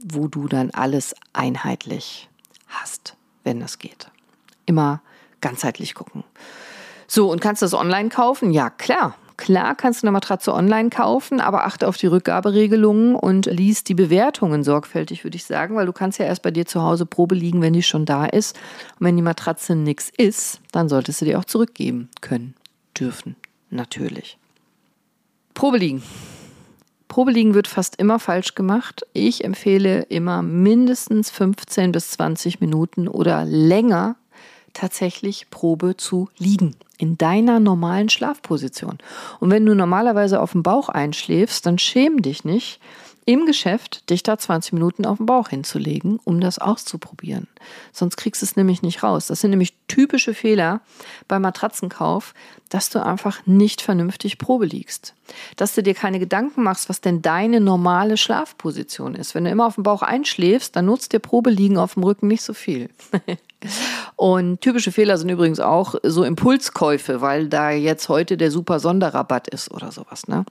wo 0.05 0.29
du 0.29 0.49
dann 0.49 0.71
alles 0.71 1.15
einheitlich 1.33 2.29
hast, 2.69 3.17
wenn 3.43 3.63
es 3.63 3.79
geht. 3.79 4.11
Immer 4.67 5.01
ganzheitlich 5.41 5.95
gucken. 5.95 6.25
So, 7.07 7.31
und 7.31 7.41
kannst 7.41 7.63
du 7.63 7.67
das 7.67 7.75
online 7.75 8.11
kaufen? 8.11 8.51
Ja, 8.51 8.71
klar. 8.71 9.17
Klar 9.37 9.75
kannst 9.75 10.03
du 10.03 10.07
eine 10.07 10.13
Matratze 10.13 10.55
online 10.55 10.91
kaufen, 10.91 11.41
aber 11.41 11.65
achte 11.65 11.89
auf 11.89 11.97
die 11.97 12.07
Rückgaberegelungen 12.07 13.17
und 13.17 13.47
liest 13.47 13.89
die 13.89 13.95
Bewertungen 13.95 14.63
sorgfältig, 14.63 15.25
würde 15.25 15.37
ich 15.37 15.45
sagen, 15.45 15.75
weil 15.75 15.87
du 15.87 15.93
kannst 15.93 16.21
ja 16.21 16.27
erst 16.27 16.43
bei 16.43 16.53
dir 16.53 16.67
zu 16.67 16.83
Hause 16.83 17.05
Probe 17.05 17.35
liegen, 17.35 17.61
wenn 17.61 17.73
die 17.73 17.83
schon 17.83 18.05
da 18.05 18.27
ist. 18.27 18.57
Und 19.01 19.07
wenn 19.07 19.17
die 19.17 19.23
Matratze 19.23 19.75
nichts 19.75 20.13
ist, 20.17 20.61
dann 20.71 20.89
solltest 20.89 21.21
du 21.21 21.25
die 21.25 21.35
auch 21.35 21.45
zurückgeben 21.45 22.11
können, 22.21 22.55
dürfen, 22.97 23.35
natürlich. 23.71 24.39
Probeliegen. 25.55 26.03
Probeliegen 27.09 27.55
wird 27.55 27.69
fast 27.69 27.97
immer 27.97 28.19
falsch 28.19 28.55
gemacht. 28.55 29.07
Ich 29.13 29.45
empfehle 29.45 30.03
immer 30.03 30.43
mindestens 30.43 31.31
15 31.31 31.93
bis 31.93 32.11
20 32.11 32.61
Minuten 32.61 33.07
oder 33.07 33.45
länger 33.45 34.17
tatsächlich 34.73 35.49
Probe 35.51 35.97
zu 35.97 36.29
liegen 36.37 36.75
in 36.99 37.17
deiner 37.17 37.61
normalen 37.61 38.09
Schlafposition. 38.09 38.99
Und 39.41 39.51
wenn 39.51 39.65
du 39.65 39.75
normalerweise 39.75 40.41
auf 40.41 40.53
dem 40.53 40.63
Bauch 40.63 40.89
einschläfst, 40.89 41.65
dann 41.67 41.79
schäm 41.79 42.23
dich 42.23 42.45
nicht, 42.45 42.81
im 43.27 43.47
Geschäft 43.47 44.11
dich 44.11 44.23
da 44.23 44.37
20 44.37 44.73
Minuten 44.75 45.07
auf 45.07 45.19
den 45.19 45.27
Bauch 45.27 45.49
hinzulegen, 45.49 46.21
um 46.25 46.41
das 46.41 46.59
auszuprobieren. 46.59 47.49
Sonst 47.93 48.17
kriegst 48.17 48.43
du 48.43 48.47
es 48.47 48.57
nämlich 48.57 48.83
nicht 48.83 49.03
raus. 49.03 49.27
Das 49.27 49.41
sind 49.41 49.51
nämlich 49.51 49.75
typische 49.89 50.35
Fehler 50.35 50.81
beim 51.29 51.43
Matratzenkauf, 51.43 52.35
dass 52.69 52.91
du 52.91 53.05
einfach 53.05 53.47
nicht 53.47 53.81
vernünftig 53.81 54.39
Probe 54.39 54.67
liegst. 54.67 55.15
Dass 55.57 55.75
du 55.75 55.83
dir 55.83 55.95
keine 55.95 56.19
Gedanken 56.19 56.63
machst, 56.63 56.89
was 56.89 57.01
denn 57.01 57.23
deine 57.23 57.61
normale 57.61 58.17
Schlafposition 58.17 59.15
ist. 59.15 59.35
Wenn 59.35 59.45
du 59.45 59.51
immer 59.51 59.67
auf 59.67 59.77
dem 59.77 59.85
Bauch 59.85 60.03
einschläfst, 60.03 60.77
dann 60.77 60.87
nutzt 60.87 61.13
dir 61.13 61.21
Probeliegen 61.21 61.79
auf 61.79 61.95
dem 61.95 62.05
Rücken 62.05 62.29
nicht 62.29 62.43
so 62.43 62.53
viel. 62.53 62.91
Und 64.17 64.61
typische 64.61 64.93
Fehler 64.93 65.17
sind 65.17 65.31
übrigens 65.31 65.61
auch 65.61 65.95
so 66.03 66.25
Impulskäufe, 66.25 67.21
weil 67.21 67.49
da 67.49 67.71
jetzt 67.71 68.09
heute 68.09 68.37
der 68.37 68.51
super 68.51 68.79
Sonderrabatt 68.81 69.49
ist 69.49 69.71
oder 69.71 69.91
sowas, 69.91 70.29
ne? 70.29 70.45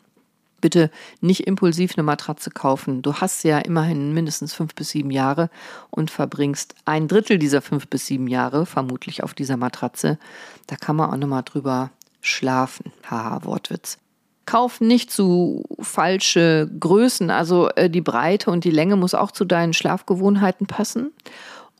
Bitte 0.63 0.89
nicht 1.19 1.45
impulsiv 1.45 1.95
eine 1.97 2.03
Matratze 2.03 2.49
kaufen. 2.49 3.01
Du 3.01 3.15
hast 3.15 3.43
ja 3.43 3.59
immerhin 3.59 4.13
mindestens 4.13 4.53
fünf 4.53 4.73
bis 4.75 4.91
sieben 4.91 5.11
Jahre 5.11 5.49
und 5.91 6.09
verbringst 6.09 6.73
ein 6.85 7.09
Drittel 7.09 7.37
dieser 7.37 7.61
fünf 7.61 7.89
bis 7.89 8.07
sieben 8.07 8.27
Jahre 8.27 8.65
vermutlich 8.65 9.23
auf 9.23 9.33
dieser 9.33 9.57
Matratze. 9.57 10.17
Da 10.67 10.77
kann 10.77 10.95
man 10.95 11.11
auch 11.11 11.17
nochmal 11.17 11.43
drüber 11.43 11.91
schlafen. 12.21 12.93
Haha, 13.03 13.43
Wortwitz. 13.43 13.97
Kauf 14.45 14.79
nicht 14.79 15.11
zu 15.11 15.65
falsche 15.81 16.69
Größen, 16.79 17.29
also 17.29 17.69
äh, 17.75 17.89
die 17.89 18.01
Breite 18.01 18.49
und 18.49 18.63
die 18.63 18.71
Länge 18.71 18.95
muss 18.95 19.13
auch 19.13 19.31
zu 19.31 19.43
deinen 19.43 19.73
Schlafgewohnheiten 19.73 20.65
passen. 20.65 21.11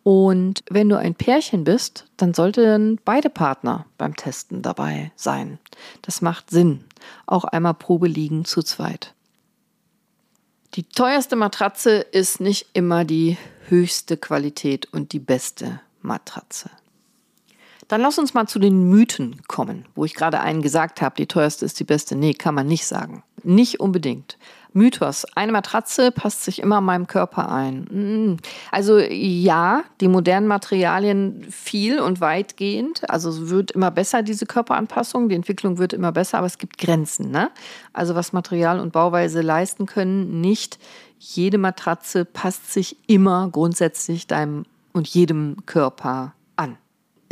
Und 0.04 0.64
wenn 0.70 0.90
du 0.90 0.98
ein 0.98 1.16
Pärchen 1.16 1.64
bist, 1.64 2.06
dann 2.18 2.34
sollten 2.34 3.00
beide 3.06 3.30
Partner 3.30 3.86
beim 3.98 4.16
Testen 4.16 4.62
dabei 4.62 5.12
sein. 5.16 5.60
Das 6.02 6.22
macht 6.22 6.50
Sinn. 6.50 6.84
Auch 7.26 7.46
einmal 7.46 7.74
Probe 7.74 8.08
liegen 8.08 8.44
zu 8.44 8.62
zweit. 8.64 9.14
Die 10.76 10.84
teuerste 10.84 11.36
Matratze 11.36 12.00
ist 12.00 12.42
nicht 12.42 12.68
immer 12.74 13.06
die 13.06 13.38
höchste 13.70 14.18
Qualität 14.18 14.92
und 14.92 15.14
die 15.14 15.20
beste 15.20 15.80
Matratze. 16.02 16.70
Dann 17.88 18.02
lass 18.02 18.18
uns 18.18 18.34
mal 18.34 18.48
zu 18.48 18.60
den 18.60 18.90
Mythen 18.90 19.42
kommen, 19.48 19.86
wo 19.94 20.04
ich 20.04 20.16
gerade 20.16 20.40
einen 20.40 20.62
gesagt 20.62 21.02
habe, 21.02 21.16
die 21.16 21.28
teuerste 21.28 21.66
ist 21.66 21.80
die 21.80 21.84
beste. 21.84 22.16
Nee, 22.16 22.34
kann 22.34 22.56
man 22.56 22.68
nicht 22.68 22.88
sagen. 22.88 23.24
Nicht 23.44 23.80
unbedingt. 23.80 24.38
Mythos. 24.74 25.26
Eine 25.36 25.52
Matratze 25.52 26.12
passt 26.12 26.44
sich 26.44 26.60
immer 26.60 26.82
meinem 26.82 27.08
Körper 27.08 27.52
ein. 27.52 27.84
Mm. 27.92 28.38
Also 28.72 28.98
ja, 29.00 29.84
die 30.02 30.08
modernen 30.08 30.48
Materialien 30.48 31.46
viel 31.50 32.00
und 32.00 32.22
weitgehend. 32.22 33.10
Also 33.10 33.30
es 33.30 33.50
wird 33.50 33.72
immer 33.72 33.92
besser, 33.92 34.24
diese 34.24 34.46
Körperanpassung. 34.46 35.30
Die 35.30 35.36
Entwicklung 35.36 35.78
wird 35.78 35.94
immer 35.94 36.12
besser, 36.12 36.40
aber 36.40 36.48
es 36.48 36.58
gibt 36.58 36.78
Grenzen. 36.78 37.32
Ne? 37.32 37.52
Also 37.94 38.16
was 38.16 38.34
Material 38.34 38.80
und 38.80 38.92
Bauweise 38.94 39.42
leisten 39.42 39.86
können, 39.86 40.42
nicht 40.42 40.80
jede 41.20 41.58
Matratze 41.58 42.26
passt 42.26 42.74
sich 42.74 42.98
immer 43.08 43.50
grundsätzlich 43.52 44.28
deinem 44.28 44.66
und 44.92 45.08
jedem 45.08 45.58
Körper 45.66 46.34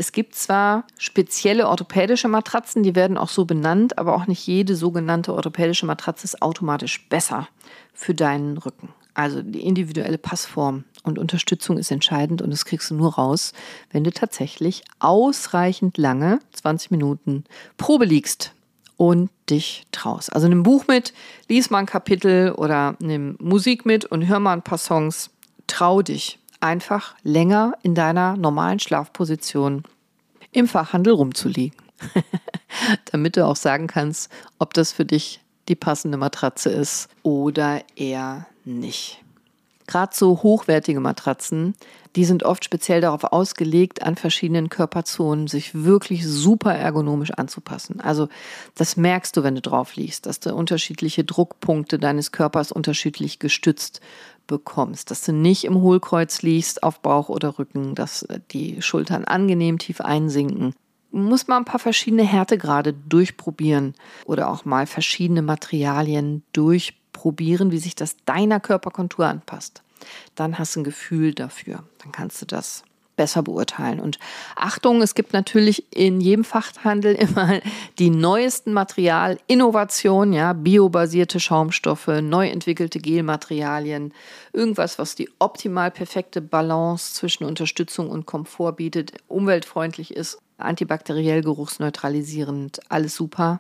es 0.02 0.12
gibt 0.12 0.34
zwar 0.34 0.86
spezielle 0.98 1.68
orthopädische 1.68 2.28
Matratzen, 2.28 2.82
die 2.82 2.96
werden 2.96 3.20
auch 3.20 3.30
so 3.30 3.46
benannt, 3.46 4.00
aber 4.00 4.16
auch 4.16 4.26
nicht 4.26 4.48
jede 4.48 4.76
sogenannte 4.76 5.32
orthopädische 5.32 5.86
Matratze 5.86 6.24
ist 6.24 6.42
automatisch 6.42 7.08
besser 7.08 7.48
für 7.94 8.16
deinen 8.16 8.58
Rücken. 8.58 8.90
Also 9.14 9.44
die 9.44 9.62
individuelle 9.62 10.18
Passform 10.18 10.86
und 11.04 11.20
Unterstützung 11.20 11.78
ist 11.78 11.92
entscheidend 11.92 12.42
und 12.42 12.50
das 12.50 12.66
kriegst 12.66 12.90
du 12.90 12.96
nur 12.96 13.14
raus, 13.14 13.54
wenn 13.92 14.04
du 14.04 14.12
tatsächlich 14.12 14.84
ausreichend 14.98 16.00
lange, 16.00 16.40
20 16.54 16.90
Minuten, 16.90 17.44
Probe 17.78 18.06
liegst 18.06 18.56
und 18.98 19.30
dich 19.52 19.86
traust. 19.92 20.34
Also 20.34 20.48
nimm 20.48 20.62
ein 20.62 20.64
Buch 20.64 20.88
mit, 20.88 21.14
lies 21.48 21.70
mal 21.70 21.78
ein 21.78 21.86
Kapitel 21.86 22.54
oder 22.54 22.96
nimm 23.00 23.36
Musik 23.40 23.86
mit 23.86 24.06
und 24.06 24.28
hör 24.28 24.40
mal 24.40 24.54
ein 24.54 24.64
paar 24.64 24.80
Songs. 24.80 25.30
Trau 25.68 26.02
dich 26.02 26.40
einfach 26.62 27.16
länger 27.24 27.74
in 27.84 27.96
deiner 27.96 28.38
normalen 28.38 28.80
Schlafposition 28.80 29.84
im 30.52 30.68
Fachhandel 30.68 31.14
rumzuliegen. 31.14 31.78
Damit 33.12 33.38
du 33.38 33.46
auch 33.46 33.56
sagen 33.56 33.88
kannst, 33.88 34.32
ob 34.60 34.74
das 34.74 34.92
für 34.92 35.06
dich 35.06 35.42
die 35.68 35.76
passende 35.76 36.18
Matratze 36.18 36.70
ist 36.70 37.10
oder 37.24 37.82
eher 37.96 38.48
nicht. 38.66 39.22
Gerade 39.88 40.16
so 40.16 40.42
hochwertige 40.42 41.00
Matratzen, 41.00 41.76
die 42.16 42.26
sind 42.26 42.44
oft 42.44 42.64
speziell 42.64 43.02
darauf 43.02 43.26
ausgelegt, 43.26 44.04
an 44.04 44.16
verschiedenen 44.16 44.70
Körperzonen 44.70 45.48
sich 45.48 45.84
wirklich 45.84 46.26
super 46.26 46.74
ergonomisch 46.74 47.32
anzupassen. 47.32 48.00
Also 48.02 48.28
das 48.76 48.98
merkst 48.98 49.36
du, 49.36 49.44
wenn 49.44 49.56
du 49.56 49.62
drauf 49.62 49.96
liegst, 49.96 50.26
dass 50.26 50.40
du 50.40 50.54
unterschiedliche 50.54 51.24
Druckpunkte 51.24 52.00
deines 52.00 52.32
Körpers 52.32 52.72
unterschiedlich 52.72 53.40
gestützt 53.40 54.02
bekommst, 54.48 55.12
dass 55.12 55.24
du 55.24 55.34
nicht 55.34 55.64
im 55.64 55.82
Hohlkreuz 55.82 56.42
liegst 56.42 56.84
auf 56.84 57.00
Bauch 57.00 57.30
oder 57.30 57.58
Rücken, 57.58 57.96
dass 57.96 58.28
die 58.52 58.82
Schultern 58.82 59.26
angenehm 59.26 59.80
tief 59.80 60.02
einsinken. 60.02 60.74
Muss 61.12 61.48
man 61.48 61.60
ein 61.60 61.66
paar 61.66 61.80
verschiedene 61.80 62.24
Härtegrade 62.24 62.94
durchprobieren 62.94 63.96
oder 64.26 64.50
auch 64.50 64.66
mal 64.66 64.88
verschiedene 64.88 65.42
Materialien 65.42 66.44
durchprobieren, 66.54 67.72
wie 67.72 67.80
sich 67.80 67.96
das 67.96 68.16
deiner 68.26 68.60
Körperkontur 68.60 69.26
anpasst. 69.26 69.84
Dann 70.36 70.58
hast 70.58 70.76
du 70.76 70.82
ein 70.82 70.86
Gefühl 70.86 71.34
dafür. 71.34 71.84
Dann 72.00 72.12
kannst 72.12 72.42
du 72.42 72.46
das 72.46 72.84
besser 73.22 73.44
beurteilen. 73.44 74.00
Und 74.00 74.18
Achtung, 74.56 75.04
es 75.04 75.14
gibt 75.14 75.32
natürlich 75.32 75.86
in 75.96 76.22
jedem 76.22 76.44
Fachhandel 76.44 77.14
immer 77.28 77.60
die 78.00 78.10
neuesten 78.10 78.74
Materialinnovationen, 78.74 80.34
ja, 80.34 80.54
biobasierte 80.54 81.40
Schaumstoffe, 81.40 82.08
neu 82.08 82.48
entwickelte 82.48 82.98
Gelmaterialien, 82.98 84.12
irgendwas, 84.54 84.98
was 84.98 85.14
die 85.14 85.30
optimal 85.38 85.92
perfekte 85.92 86.42
Balance 86.42 87.14
zwischen 87.14 87.44
Unterstützung 87.44 88.10
und 88.10 88.26
Komfort 88.26 88.78
bietet, 88.78 89.14
umweltfreundlich 89.28 90.16
ist, 90.16 90.40
antibakteriell, 90.58 91.44
geruchsneutralisierend, 91.44 92.80
alles 92.90 93.14
super. 93.14 93.60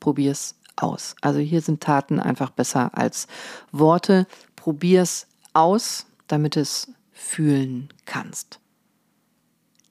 Probier's 0.00 0.54
aus. 0.76 1.16
Also 1.20 1.38
hier 1.38 1.60
sind 1.60 1.82
Taten 1.82 2.18
einfach 2.18 2.48
besser 2.48 2.92
als 2.94 3.26
Worte. 3.72 4.26
Probier's 4.56 5.26
aus, 5.52 6.06
damit 6.28 6.56
es 6.56 6.90
fühlen 7.12 7.90
kannst. 8.06 8.61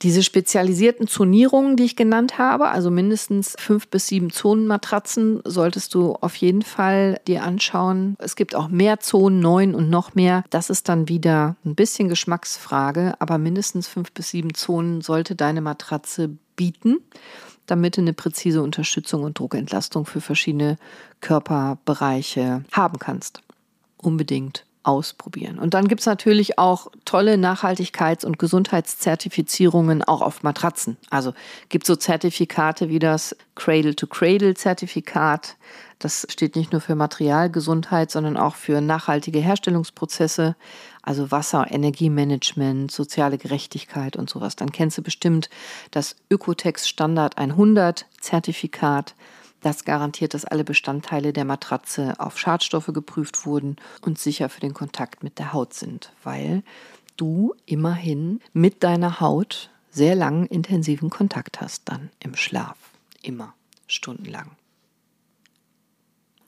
Diese 0.01 0.23
spezialisierten 0.23 1.07
Zonierungen, 1.07 1.75
die 1.75 1.83
ich 1.83 1.95
genannt 1.95 2.39
habe, 2.39 2.69
also 2.69 2.89
mindestens 2.89 3.55
fünf 3.59 3.87
bis 3.87 4.07
sieben 4.07 4.31
Zonenmatratzen, 4.31 5.41
solltest 5.45 5.93
du 5.93 6.15
auf 6.21 6.35
jeden 6.37 6.63
Fall 6.63 7.19
dir 7.27 7.43
anschauen. 7.43 8.15
Es 8.17 8.35
gibt 8.35 8.55
auch 8.55 8.67
mehr 8.67 8.99
Zonen, 8.99 9.39
neun 9.39 9.75
und 9.75 9.91
noch 9.91 10.15
mehr. 10.15 10.43
Das 10.49 10.71
ist 10.71 10.89
dann 10.89 11.07
wieder 11.07 11.55
ein 11.63 11.75
bisschen 11.75 12.09
Geschmacksfrage, 12.09 13.13
aber 13.19 13.37
mindestens 13.37 13.87
fünf 13.87 14.11
bis 14.11 14.29
sieben 14.29 14.55
Zonen 14.55 15.01
sollte 15.01 15.35
deine 15.35 15.61
Matratze 15.61 16.31
bieten, 16.55 16.97
damit 17.67 17.97
du 17.97 18.01
eine 18.01 18.13
präzise 18.13 18.63
Unterstützung 18.63 19.21
und 19.21 19.37
Druckentlastung 19.37 20.07
für 20.07 20.21
verschiedene 20.21 20.77
Körperbereiche 21.19 22.63
haben 22.71 22.97
kannst. 22.97 23.43
Unbedingt 23.97 24.65
ausprobieren. 24.83 25.59
Und 25.59 25.73
dann 25.73 25.87
gibt 25.87 26.01
es 26.01 26.07
natürlich 26.07 26.57
auch 26.57 26.87
tolle 27.05 27.35
Nachhaltigkeits- 27.35 28.25
und 28.25 28.39
Gesundheitszertifizierungen 28.39 30.03
auch 30.03 30.21
auf 30.21 30.43
Matratzen. 30.43 30.97
Also 31.09 31.33
gibt 31.69 31.85
so 31.85 31.95
Zertifikate 31.95 32.89
wie 32.89 32.99
das 32.99 33.35
Cradle-to-Cradle-Zertifikat. 33.55 35.55
Das 35.99 36.25
steht 36.29 36.55
nicht 36.55 36.71
nur 36.71 36.81
für 36.81 36.95
Materialgesundheit, 36.95 38.09
sondern 38.09 38.37
auch 38.37 38.55
für 38.55 38.81
nachhaltige 38.81 39.39
Herstellungsprozesse, 39.39 40.55
also 41.03 41.29
Wasser, 41.29 41.67
Energiemanagement, 41.69 42.91
soziale 42.91 43.37
Gerechtigkeit 43.37 44.15
und 44.15 44.29
sowas. 44.29 44.55
Dann 44.55 44.71
kennst 44.71 44.97
du 44.97 45.03
bestimmt 45.03 45.49
das 45.91 46.15
Ökotex 46.31 46.87
Standard 46.87 47.37
100 47.37 48.07
Zertifikat. 48.19 49.13
Das 49.61 49.85
garantiert, 49.85 50.33
dass 50.33 50.45
alle 50.45 50.63
Bestandteile 50.63 51.33
der 51.33 51.45
Matratze 51.45 52.15
auf 52.19 52.39
Schadstoffe 52.39 52.91
geprüft 52.93 53.45
wurden 53.45 53.77
und 54.01 54.17
sicher 54.17 54.49
für 54.49 54.59
den 54.59 54.73
Kontakt 54.73 55.23
mit 55.23 55.37
der 55.39 55.53
Haut 55.53 55.73
sind, 55.73 56.11
weil 56.23 56.63
du 57.15 57.53
immerhin 57.65 58.41
mit 58.53 58.83
deiner 58.83 59.19
Haut 59.19 59.69
sehr 59.91 60.15
langen 60.15 60.47
intensiven 60.47 61.09
Kontakt 61.09 61.61
hast 61.61 61.83
dann 61.85 62.09
im 62.19 62.35
Schlaf. 62.35 62.77
Immer 63.21 63.53
stundenlang. 63.87 64.51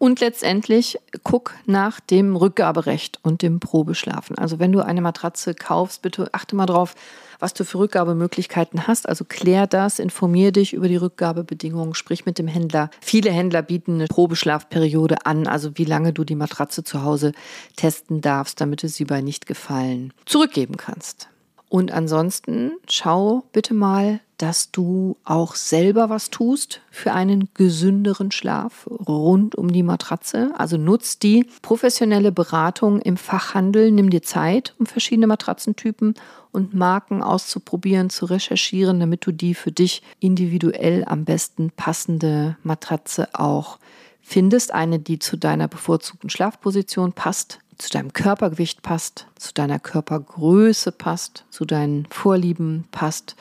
Und 0.04 0.20
letztendlich 0.20 1.00
guck 1.24 1.54
nach 1.66 2.02
dem 2.02 2.36
Rückgaberecht 2.36 3.20
und 3.22 3.42
dem 3.42 3.62
Probeschlafen. 3.62 4.38
Also 4.38 4.60
wenn 4.60 4.74
du 4.74 4.82
eine 4.82 5.00
Matratze 5.00 5.56
kaufst, 5.56 6.02
bitte 6.02 6.28
achte 6.34 6.58
mal 6.58 6.66
drauf, 6.66 6.94
was 7.39 7.54
du 7.54 7.63
für 7.63 7.80
Rückgabemöglichkeiten 7.80 8.86
hast. 8.86 9.08
Also 9.08 9.24
klär 9.24 9.66
das, 9.66 10.00
informier 10.00 10.52
dich 10.52 10.74
über 10.74 10.89
die 10.89 10.98
Rückgabebedingungen, 10.98 11.96
sprich 11.96 12.26
mit 12.26 12.38
dem 12.38 12.50
Händler. 12.50 12.89
Viele 13.00 13.32
Händler 13.32 13.62
bieten 13.62 13.94
eine 13.94 14.08
Probeschlafperiode 14.08 15.26
an, 15.26 15.48
also 15.48 15.78
wie 15.78 15.86
lange 15.86 16.12
du 16.12 16.26
die 16.26 16.36
Matratze 16.36 16.84
zu 16.84 17.04
Hause 17.04 17.32
testen 17.78 18.20
darfst, 18.20 18.60
damit 18.60 18.84
du 18.84 18.89
sie 18.89 19.06
bei 19.06 19.22
Nichtgefallen 19.22 20.12
zurückgeben 20.26 20.76
kannst. 20.76 21.30
Und 21.70 21.94
ansonsten 21.94 22.74
schau 22.89 23.46
bitte 23.54 23.74
mal, 23.74 24.20
dass 24.44 24.72
du 24.72 25.16
auch 25.24 25.56
selber 25.56 26.10
was 26.10 26.30
tust 26.30 26.82
für 26.92 27.14
einen 27.14 27.48
gesünderen 27.54 28.30
Schlaf 28.30 28.88
rund 28.88 29.56
um 29.56 29.72
die 29.72 29.84
Matratze. 29.84 30.52
Also 30.58 30.76
nutz 30.76 31.18
die 31.18 31.46
professionelle 31.62 32.34
Beratung 32.34 33.00
im 33.00 33.16
Fachhandel, 33.16 33.90
nimm 33.90 34.10
dir 34.10 34.22
Zeit, 34.22 34.76
um 34.80 34.86
verschiedene 34.86 35.28
Matratzentypen 35.28 36.16
und 36.52 36.74
Marken 36.74 37.24
auszuprobieren, 37.24 38.10
zu 38.10 38.26
recherchieren, 38.26 39.00
damit 39.00 39.26
du 39.26 39.32
die 39.32 39.54
für 39.54 39.72
dich 39.72 40.04
individuell 40.20 41.06
am 41.06 41.24
besten 41.24 41.72
passende 41.72 42.58
Matratze 42.64 43.30
auch 43.32 43.80
findest. 44.22 44.74
Eine, 44.74 45.00
die 45.00 45.20
zu 45.20 45.38
deiner 45.38 45.70
bevorzugten 45.70 46.30
Schlafposition 46.30 47.14
passt 47.14 47.60
zu 47.78 47.90
deinem 47.90 48.14
Körpergewicht 48.14 48.84
passt, 48.84 49.26
zu 49.36 49.52
deiner 49.54 49.80
Körpergröße 49.80 50.92
passt, 50.92 51.46
zu 51.50 51.66
deinen 51.66 52.06
Vorlieben 52.06 52.86
passt 52.92 53.36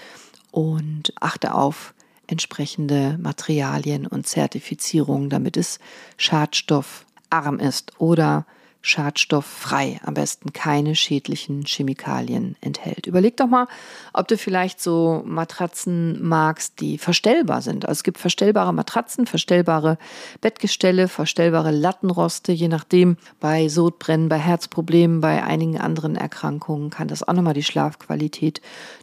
und 0.53 1.12
achte 1.21 1.55
auf 1.55 1.95
entsprechende 2.29 3.19
Materialien 3.21 4.07
und 4.07 4.29
Zertifizierungen, 4.29 5.29
damit 5.29 5.57
es 5.57 5.81
schadstoffarm 6.17 7.59
ist 7.59 8.01
oder 8.01 8.47
schadstofffrei, 8.83 10.01
am 10.05 10.14
besten 10.14 10.53
keine 10.53 10.97
schädlichen 10.97 11.64
Chemikalien 11.64 12.57
enthält. 12.61 13.07
Überleg 13.07 13.37
doch 13.37 13.47
mal, 13.47 13.68
ob 14.12 14.27
du 14.27 14.37
vielleicht 14.37 14.81
so 14.81 15.23
Matratzen 15.25 16.21
magst, 16.21 16.81
die 16.81 16.99
verstellbar 16.99 17.62
sind. 17.62 17.85
Also 17.87 18.01
es 18.01 18.03
gibt 18.03 18.18
verstellbare 18.18 18.75
Matratzen, 18.75 19.27
verstellbare 19.27 19.99
Bettgestelle, 20.40 21.07
verstellbare 21.07 21.71
Lattenroste, 21.71 22.53
je 22.53 22.68
nachdem. 22.68 23.16
Bei 23.38 23.68
Sodbrennen, 23.68 24.29
bei 24.29 24.38
Herzproblemen, 24.38 25.21
bei 25.21 25.45
einigen 25.45 25.79
anderen 25.79 26.16
Erkrankungen 26.16 26.90
kann 26.90 27.09
das 27.09 27.23
auch 27.23 27.33
nochmal 27.33 27.55
die 27.55 27.62
Schlafqualität 27.62 28.61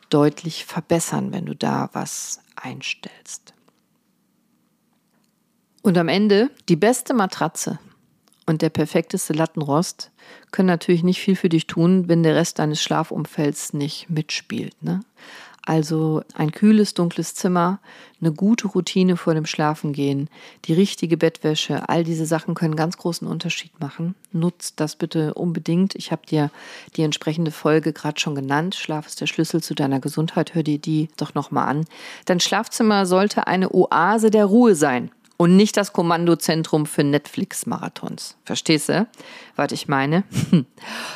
deutlich 0.10 0.66
verbessern, 0.66 1.32
wenn 1.32 1.46
du 1.46 1.56
da 1.56 1.90
was 1.94 2.42
einstellst. 2.56 3.54
Und 5.82 5.98
am 5.98 6.10
Ende 6.10 6.50
die 6.68 6.76
beste 6.76 7.14
Matratze, 7.14 7.80
und 8.50 8.64
der 8.64 8.70
perfekteste 8.70 9.34
Lattenrost 9.34 10.10
können 10.52 10.66
natürlich 10.66 11.04
nicht 11.04 11.22
viel 11.22 11.36
für 11.36 11.50
dich 11.50 11.68
tun, 11.68 12.08
wenn 12.08 12.24
der 12.24 12.36
Rest 12.36 12.58
deines 12.58 12.82
Schlafumfelds 12.82 13.74
nicht 13.74 14.10
mitspielt. 14.10 14.74
Ne? 14.82 15.02
Also 15.62 16.24
ein 16.34 16.52
kühles, 16.52 16.96
dunkles 16.96 17.36
Zimmer, 17.36 17.80
eine 18.20 18.32
gute 18.32 18.68
Routine 18.68 19.18
vor 19.18 19.36
dem 19.36 19.46
Schlafengehen, 19.46 20.32
die 20.66 20.74
richtige 20.74 21.16
Bettwäsche, 21.16 21.88
all 21.90 22.04
diese 22.04 22.26
Sachen 22.26 22.56
können 22.56 22.76
ganz 22.76 22.98
großen 22.98 23.28
Unterschied 23.28 23.80
machen. 23.80 24.16
Nutzt 24.32 24.80
das 24.80 24.96
bitte 24.96 25.36
unbedingt. 25.36 25.94
Ich 25.94 26.12
habe 26.12 26.26
dir 26.26 26.50
die 26.96 27.04
entsprechende 27.04 27.52
Folge 27.52 27.94
gerade 27.94 28.20
schon 28.20 28.34
genannt. 28.34 28.74
Schlaf 28.74 29.06
ist 29.06 29.22
der 29.22 29.28
Schlüssel 29.28 29.62
zu 29.62 29.76
deiner 29.76 30.00
Gesundheit. 30.00 30.56
Hör 30.56 30.64
dir 30.64 30.80
die 30.80 31.10
doch 31.18 31.36
nochmal 31.36 31.68
an. 31.68 31.86
Dein 32.26 32.40
Schlafzimmer 32.40 33.06
sollte 33.06 33.46
eine 33.46 33.72
Oase 33.72 34.32
der 34.32 34.46
Ruhe 34.46 34.74
sein 34.74 35.12
und 35.40 35.56
nicht 35.56 35.78
das 35.78 35.94
Kommandozentrum 35.94 36.86
für 36.86 37.06
Netflix-Marathons. 37.06 38.36
Verstehst 38.44 38.90
du, 38.90 39.08
was 39.56 39.72
ich 39.72 39.88
meine? 39.88 40.26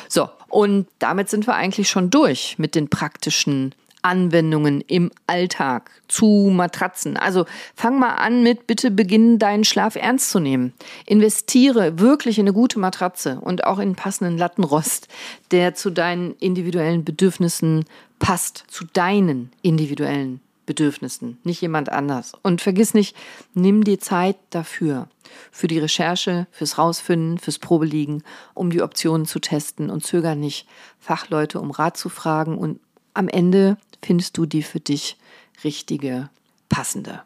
so, 0.08 0.30
und 0.48 0.86
damit 0.98 1.28
sind 1.28 1.46
wir 1.46 1.54
eigentlich 1.54 1.90
schon 1.90 2.08
durch 2.08 2.58
mit 2.58 2.74
den 2.74 2.88
praktischen 2.88 3.74
Anwendungen 4.00 4.80
im 4.80 5.10
Alltag 5.26 5.90
zu 6.08 6.50
Matratzen. 6.50 7.18
Also 7.18 7.44
fang 7.74 7.98
mal 7.98 8.14
an 8.14 8.42
mit, 8.42 8.66
bitte 8.66 8.90
beginn 8.90 9.38
deinen 9.38 9.64
Schlaf 9.64 9.94
ernst 9.94 10.30
zu 10.30 10.40
nehmen. 10.40 10.72
Investiere 11.04 11.98
wirklich 11.98 12.38
in 12.38 12.44
eine 12.44 12.54
gute 12.54 12.78
Matratze 12.78 13.38
und 13.42 13.64
auch 13.64 13.76
in 13.76 13.88
einen 13.88 13.94
passenden 13.94 14.38
Lattenrost, 14.38 15.06
der 15.50 15.74
zu 15.74 15.90
deinen 15.90 16.34
individuellen 16.36 17.04
Bedürfnissen 17.04 17.84
passt, 18.18 18.64
zu 18.68 18.86
deinen 18.90 19.52
individuellen 19.60 20.40
Bedürfnissen, 20.66 21.38
nicht 21.44 21.60
jemand 21.60 21.90
anders. 21.90 22.32
Und 22.42 22.60
vergiss 22.60 22.94
nicht, 22.94 23.16
nimm 23.54 23.84
dir 23.84 24.00
Zeit 24.00 24.36
dafür, 24.50 25.08
für 25.50 25.66
die 25.66 25.78
Recherche, 25.78 26.46
fürs 26.50 26.78
Rausfinden, 26.78 27.38
fürs 27.38 27.58
Probeliegen, 27.58 28.22
um 28.54 28.70
die 28.70 28.82
Optionen 28.82 29.26
zu 29.26 29.38
testen 29.38 29.90
und 29.90 30.04
zöger 30.04 30.34
nicht, 30.34 30.66
Fachleute 30.98 31.60
um 31.60 31.70
Rat 31.70 31.96
zu 31.96 32.08
fragen 32.08 32.56
und 32.56 32.80
am 33.14 33.28
Ende 33.28 33.76
findest 34.02 34.36
du 34.36 34.46
die 34.46 34.62
für 34.62 34.80
dich 34.80 35.16
richtige, 35.62 36.28
passende. 36.68 37.22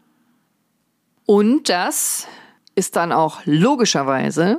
Und 1.27 1.69
das 1.69 2.27
ist 2.75 2.97
dann 2.97 3.13
auch 3.13 3.41
logischerweise 3.45 4.59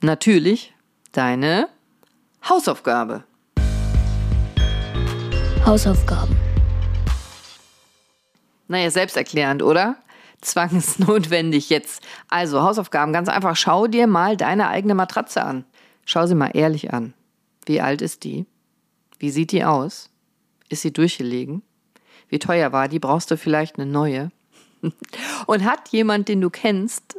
natürlich 0.00 0.74
deine 1.12 1.68
Hausaufgabe. 2.48 3.24
Hausaufgaben. 5.66 6.39
Naja, 8.70 8.88
selbsterklärend, 8.92 9.64
oder? 9.64 9.96
Zwangsnotwendig 10.42 11.70
jetzt. 11.70 12.04
Also 12.28 12.62
Hausaufgaben, 12.62 13.12
ganz 13.12 13.28
einfach. 13.28 13.56
Schau 13.56 13.88
dir 13.88 14.06
mal 14.06 14.36
deine 14.36 14.68
eigene 14.68 14.94
Matratze 14.94 15.42
an. 15.42 15.64
Schau 16.04 16.28
sie 16.28 16.36
mal 16.36 16.52
ehrlich 16.54 16.92
an. 16.92 17.12
Wie 17.66 17.80
alt 17.80 18.00
ist 18.00 18.22
die? 18.22 18.46
Wie 19.18 19.30
sieht 19.30 19.50
die 19.50 19.64
aus? 19.64 20.08
Ist 20.68 20.82
sie 20.82 20.92
durchgelegen? 20.92 21.62
Wie 22.28 22.38
teuer 22.38 22.70
war 22.70 22.86
die? 22.86 23.00
Brauchst 23.00 23.32
du 23.32 23.36
vielleicht 23.36 23.76
eine 23.76 23.90
neue? 23.90 24.30
Und 25.46 25.64
hat 25.64 25.88
jemand, 25.88 26.28
den 26.28 26.40
du 26.40 26.48
kennst, 26.48 27.18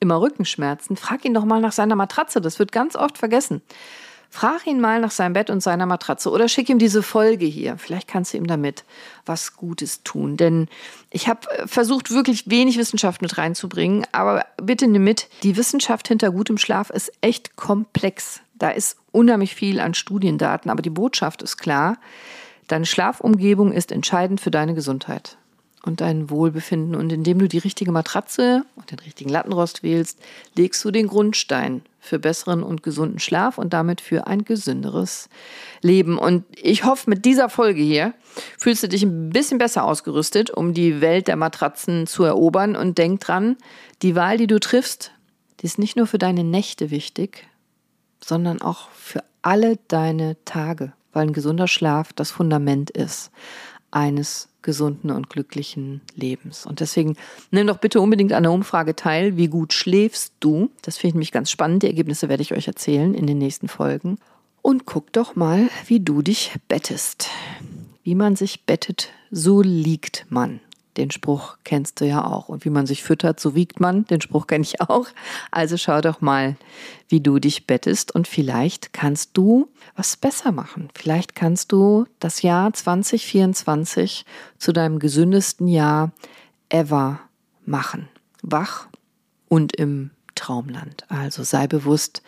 immer 0.00 0.20
Rückenschmerzen? 0.20 0.96
Frag 0.96 1.24
ihn 1.24 1.34
doch 1.34 1.44
mal 1.44 1.60
nach 1.60 1.70
seiner 1.70 1.94
Matratze. 1.94 2.40
Das 2.40 2.58
wird 2.58 2.72
ganz 2.72 2.96
oft 2.96 3.18
vergessen. 3.18 3.62
Frag 4.30 4.66
ihn 4.66 4.80
mal 4.80 5.00
nach 5.00 5.10
seinem 5.10 5.32
Bett 5.32 5.50
und 5.50 5.62
seiner 5.62 5.86
Matratze 5.86 6.30
oder 6.30 6.48
schick 6.48 6.68
ihm 6.68 6.78
diese 6.78 7.02
Folge 7.02 7.46
hier. 7.46 7.78
Vielleicht 7.78 8.08
kannst 8.08 8.32
du 8.32 8.38
ihm 8.38 8.46
damit 8.46 8.84
was 9.24 9.56
Gutes 9.56 10.02
tun. 10.02 10.36
Denn 10.36 10.68
ich 11.10 11.28
habe 11.28 11.50
äh, 11.50 11.66
versucht, 11.66 12.10
wirklich 12.10 12.50
wenig 12.50 12.76
Wissenschaft 12.78 13.22
mit 13.22 13.38
reinzubringen. 13.38 14.06
Aber 14.12 14.44
bitte 14.60 14.86
nimm 14.86 15.04
mit, 15.04 15.28
die 15.42 15.56
Wissenschaft 15.56 16.08
hinter 16.08 16.30
gutem 16.30 16.58
Schlaf 16.58 16.90
ist 16.90 17.12
echt 17.20 17.56
komplex. 17.56 18.40
Da 18.54 18.70
ist 18.70 18.98
unheimlich 19.12 19.54
viel 19.54 19.80
an 19.80 19.94
Studiendaten. 19.94 20.70
Aber 20.70 20.82
die 20.82 20.90
Botschaft 20.90 21.42
ist 21.42 21.56
klar. 21.56 21.98
Deine 22.68 22.86
Schlafumgebung 22.86 23.72
ist 23.72 23.92
entscheidend 23.92 24.40
für 24.40 24.50
deine 24.50 24.74
Gesundheit 24.74 25.38
und 25.86 26.00
dein 26.00 26.28
Wohlbefinden. 26.30 26.94
Und 26.94 27.12
indem 27.12 27.38
du 27.38 27.48
die 27.48 27.58
richtige 27.58 27.92
Matratze 27.92 28.64
und 28.74 28.90
den 28.90 28.98
richtigen 28.98 29.30
Lattenrost 29.30 29.82
wählst, 29.82 30.18
legst 30.56 30.84
du 30.84 30.90
den 30.90 31.06
Grundstein 31.06 31.82
für 32.00 32.18
besseren 32.18 32.62
und 32.62 32.82
gesunden 32.82 33.18
Schlaf 33.18 33.56
und 33.56 33.72
damit 33.72 34.00
für 34.00 34.26
ein 34.26 34.44
gesünderes 34.44 35.28
Leben. 35.82 36.18
Und 36.18 36.44
ich 36.60 36.84
hoffe, 36.84 37.08
mit 37.08 37.24
dieser 37.24 37.48
Folge 37.48 37.80
hier 37.80 38.14
fühlst 38.58 38.82
du 38.82 38.88
dich 38.88 39.04
ein 39.04 39.30
bisschen 39.30 39.58
besser 39.58 39.84
ausgerüstet, 39.84 40.50
um 40.50 40.74
die 40.74 41.00
Welt 41.00 41.28
der 41.28 41.36
Matratzen 41.36 42.06
zu 42.06 42.24
erobern. 42.24 42.76
Und 42.76 42.98
denk 42.98 43.20
dran, 43.20 43.56
die 44.02 44.16
Wahl, 44.16 44.36
die 44.38 44.48
du 44.48 44.58
triffst, 44.58 45.12
die 45.60 45.66
ist 45.66 45.78
nicht 45.78 45.96
nur 45.96 46.06
für 46.06 46.18
deine 46.18 46.44
Nächte 46.44 46.90
wichtig, 46.90 47.46
sondern 48.22 48.60
auch 48.60 48.90
für 48.90 49.22
alle 49.42 49.78
deine 49.88 50.36
Tage 50.44 50.92
weil 51.16 51.28
ein 51.28 51.32
gesunder 51.32 51.66
Schlaf 51.66 52.12
das 52.12 52.30
Fundament 52.30 52.90
ist 52.90 53.30
eines 53.90 54.48
gesunden 54.62 55.10
und 55.10 55.30
glücklichen 55.30 56.00
Lebens. 56.14 56.66
Und 56.66 56.80
deswegen 56.80 57.16
nimm 57.50 57.66
doch 57.66 57.78
bitte 57.78 58.00
unbedingt 58.00 58.32
an 58.32 58.42
der 58.42 58.52
Umfrage 58.52 58.96
teil. 58.96 59.36
Wie 59.36 59.48
gut 59.48 59.72
schläfst 59.72 60.34
du? 60.40 60.70
Das 60.82 60.96
finde 60.96 61.08
ich 61.08 61.14
nämlich 61.14 61.32
ganz 61.32 61.50
spannend. 61.50 61.82
Die 61.82 61.86
Ergebnisse 61.86 62.28
werde 62.28 62.42
ich 62.42 62.52
euch 62.52 62.66
erzählen 62.66 63.14
in 63.14 63.26
den 63.26 63.38
nächsten 63.38 63.68
Folgen. 63.68 64.18
Und 64.62 64.84
guck 64.84 65.12
doch 65.12 65.36
mal, 65.36 65.68
wie 65.86 66.00
du 66.00 66.22
dich 66.22 66.52
bettest. 66.66 67.28
Wie 68.02 68.16
man 68.16 68.34
sich 68.34 68.64
bettet, 68.64 69.10
so 69.30 69.62
liegt 69.62 70.26
man. 70.28 70.60
Den 70.96 71.10
Spruch 71.10 71.56
kennst 71.64 72.00
du 72.00 72.06
ja 72.06 72.24
auch. 72.24 72.48
Und 72.48 72.64
wie 72.64 72.70
man 72.70 72.86
sich 72.86 73.02
füttert, 73.02 73.38
so 73.38 73.54
wiegt 73.54 73.80
man. 73.80 74.04
Den 74.06 74.20
Spruch 74.20 74.46
kenne 74.46 74.62
ich 74.62 74.80
auch. 74.80 75.06
Also 75.50 75.76
schau 75.76 76.00
doch 76.00 76.20
mal, 76.20 76.56
wie 77.08 77.20
du 77.20 77.38
dich 77.38 77.66
bettest. 77.66 78.14
Und 78.14 78.28
vielleicht 78.28 78.92
kannst 78.92 79.36
du 79.36 79.68
was 79.94 80.16
besser 80.16 80.52
machen. 80.52 80.88
Vielleicht 80.94 81.34
kannst 81.34 81.72
du 81.72 82.06
das 82.20 82.42
Jahr 82.42 82.72
2024 82.72 84.24
zu 84.58 84.72
deinem 84.72 84.98
gesündesten 84.98 85.68
Jahr 85.68 86.12
ever 86.68 87.20
machen. 87.64 88.08
Wach 88.42 88.88
und 89.48 89.76
im 89.76 90.10
Traumland. 90.34 91.04
Also 91.08 91.42
sei 91.42 91.66
bewusst, 91.66 92.22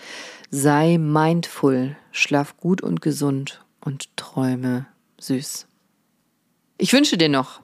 sei 0.50 0.98
mindful, 0.98 1.96
schlaf 2.12 2.56
gut 2.56 2.82
und 2.82 3.00
gesund 3.00 3.64
und 3.80 4.16
träume 4.16 4.86
süß. 5.18 5.66
Ich 6.78 6.92
wünsche 6.92 7.16
dir 7.16 7.28
noch 7.28 7.60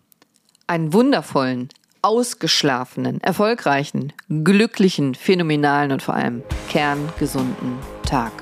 einen 0.67 0.93
wundervollen, 0.93 1.69
ausgeschlafenen, 2.03 3.21
erfolgreichen, 3.23 4.13
glücklichen, 4.29 5.15
phänomenalen 5.15 5.93
und 5.93 6.03
vor 6.03 6.15
allem 6.15 6.43
kerngesunden 6.69 7.79
Tag 8.05 8.33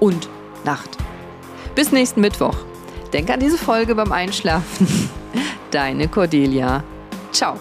und 0.00 0.28
Nacht. 0.64 0.90
Bis 1.74 1.90
nächsten 1.90 2.20
Mittwoch. 2.20 2.56
Denk 3.12 3.30
an 3.30 3.40
diese 3.40 3.58
Folge 3.58 3.94
beim 3.94 4.12
Einschlafen. 4.12 5.10
Deine 5.70 6.08
Cordelia. 6.08 6.84
Ciao. 7.32 7.58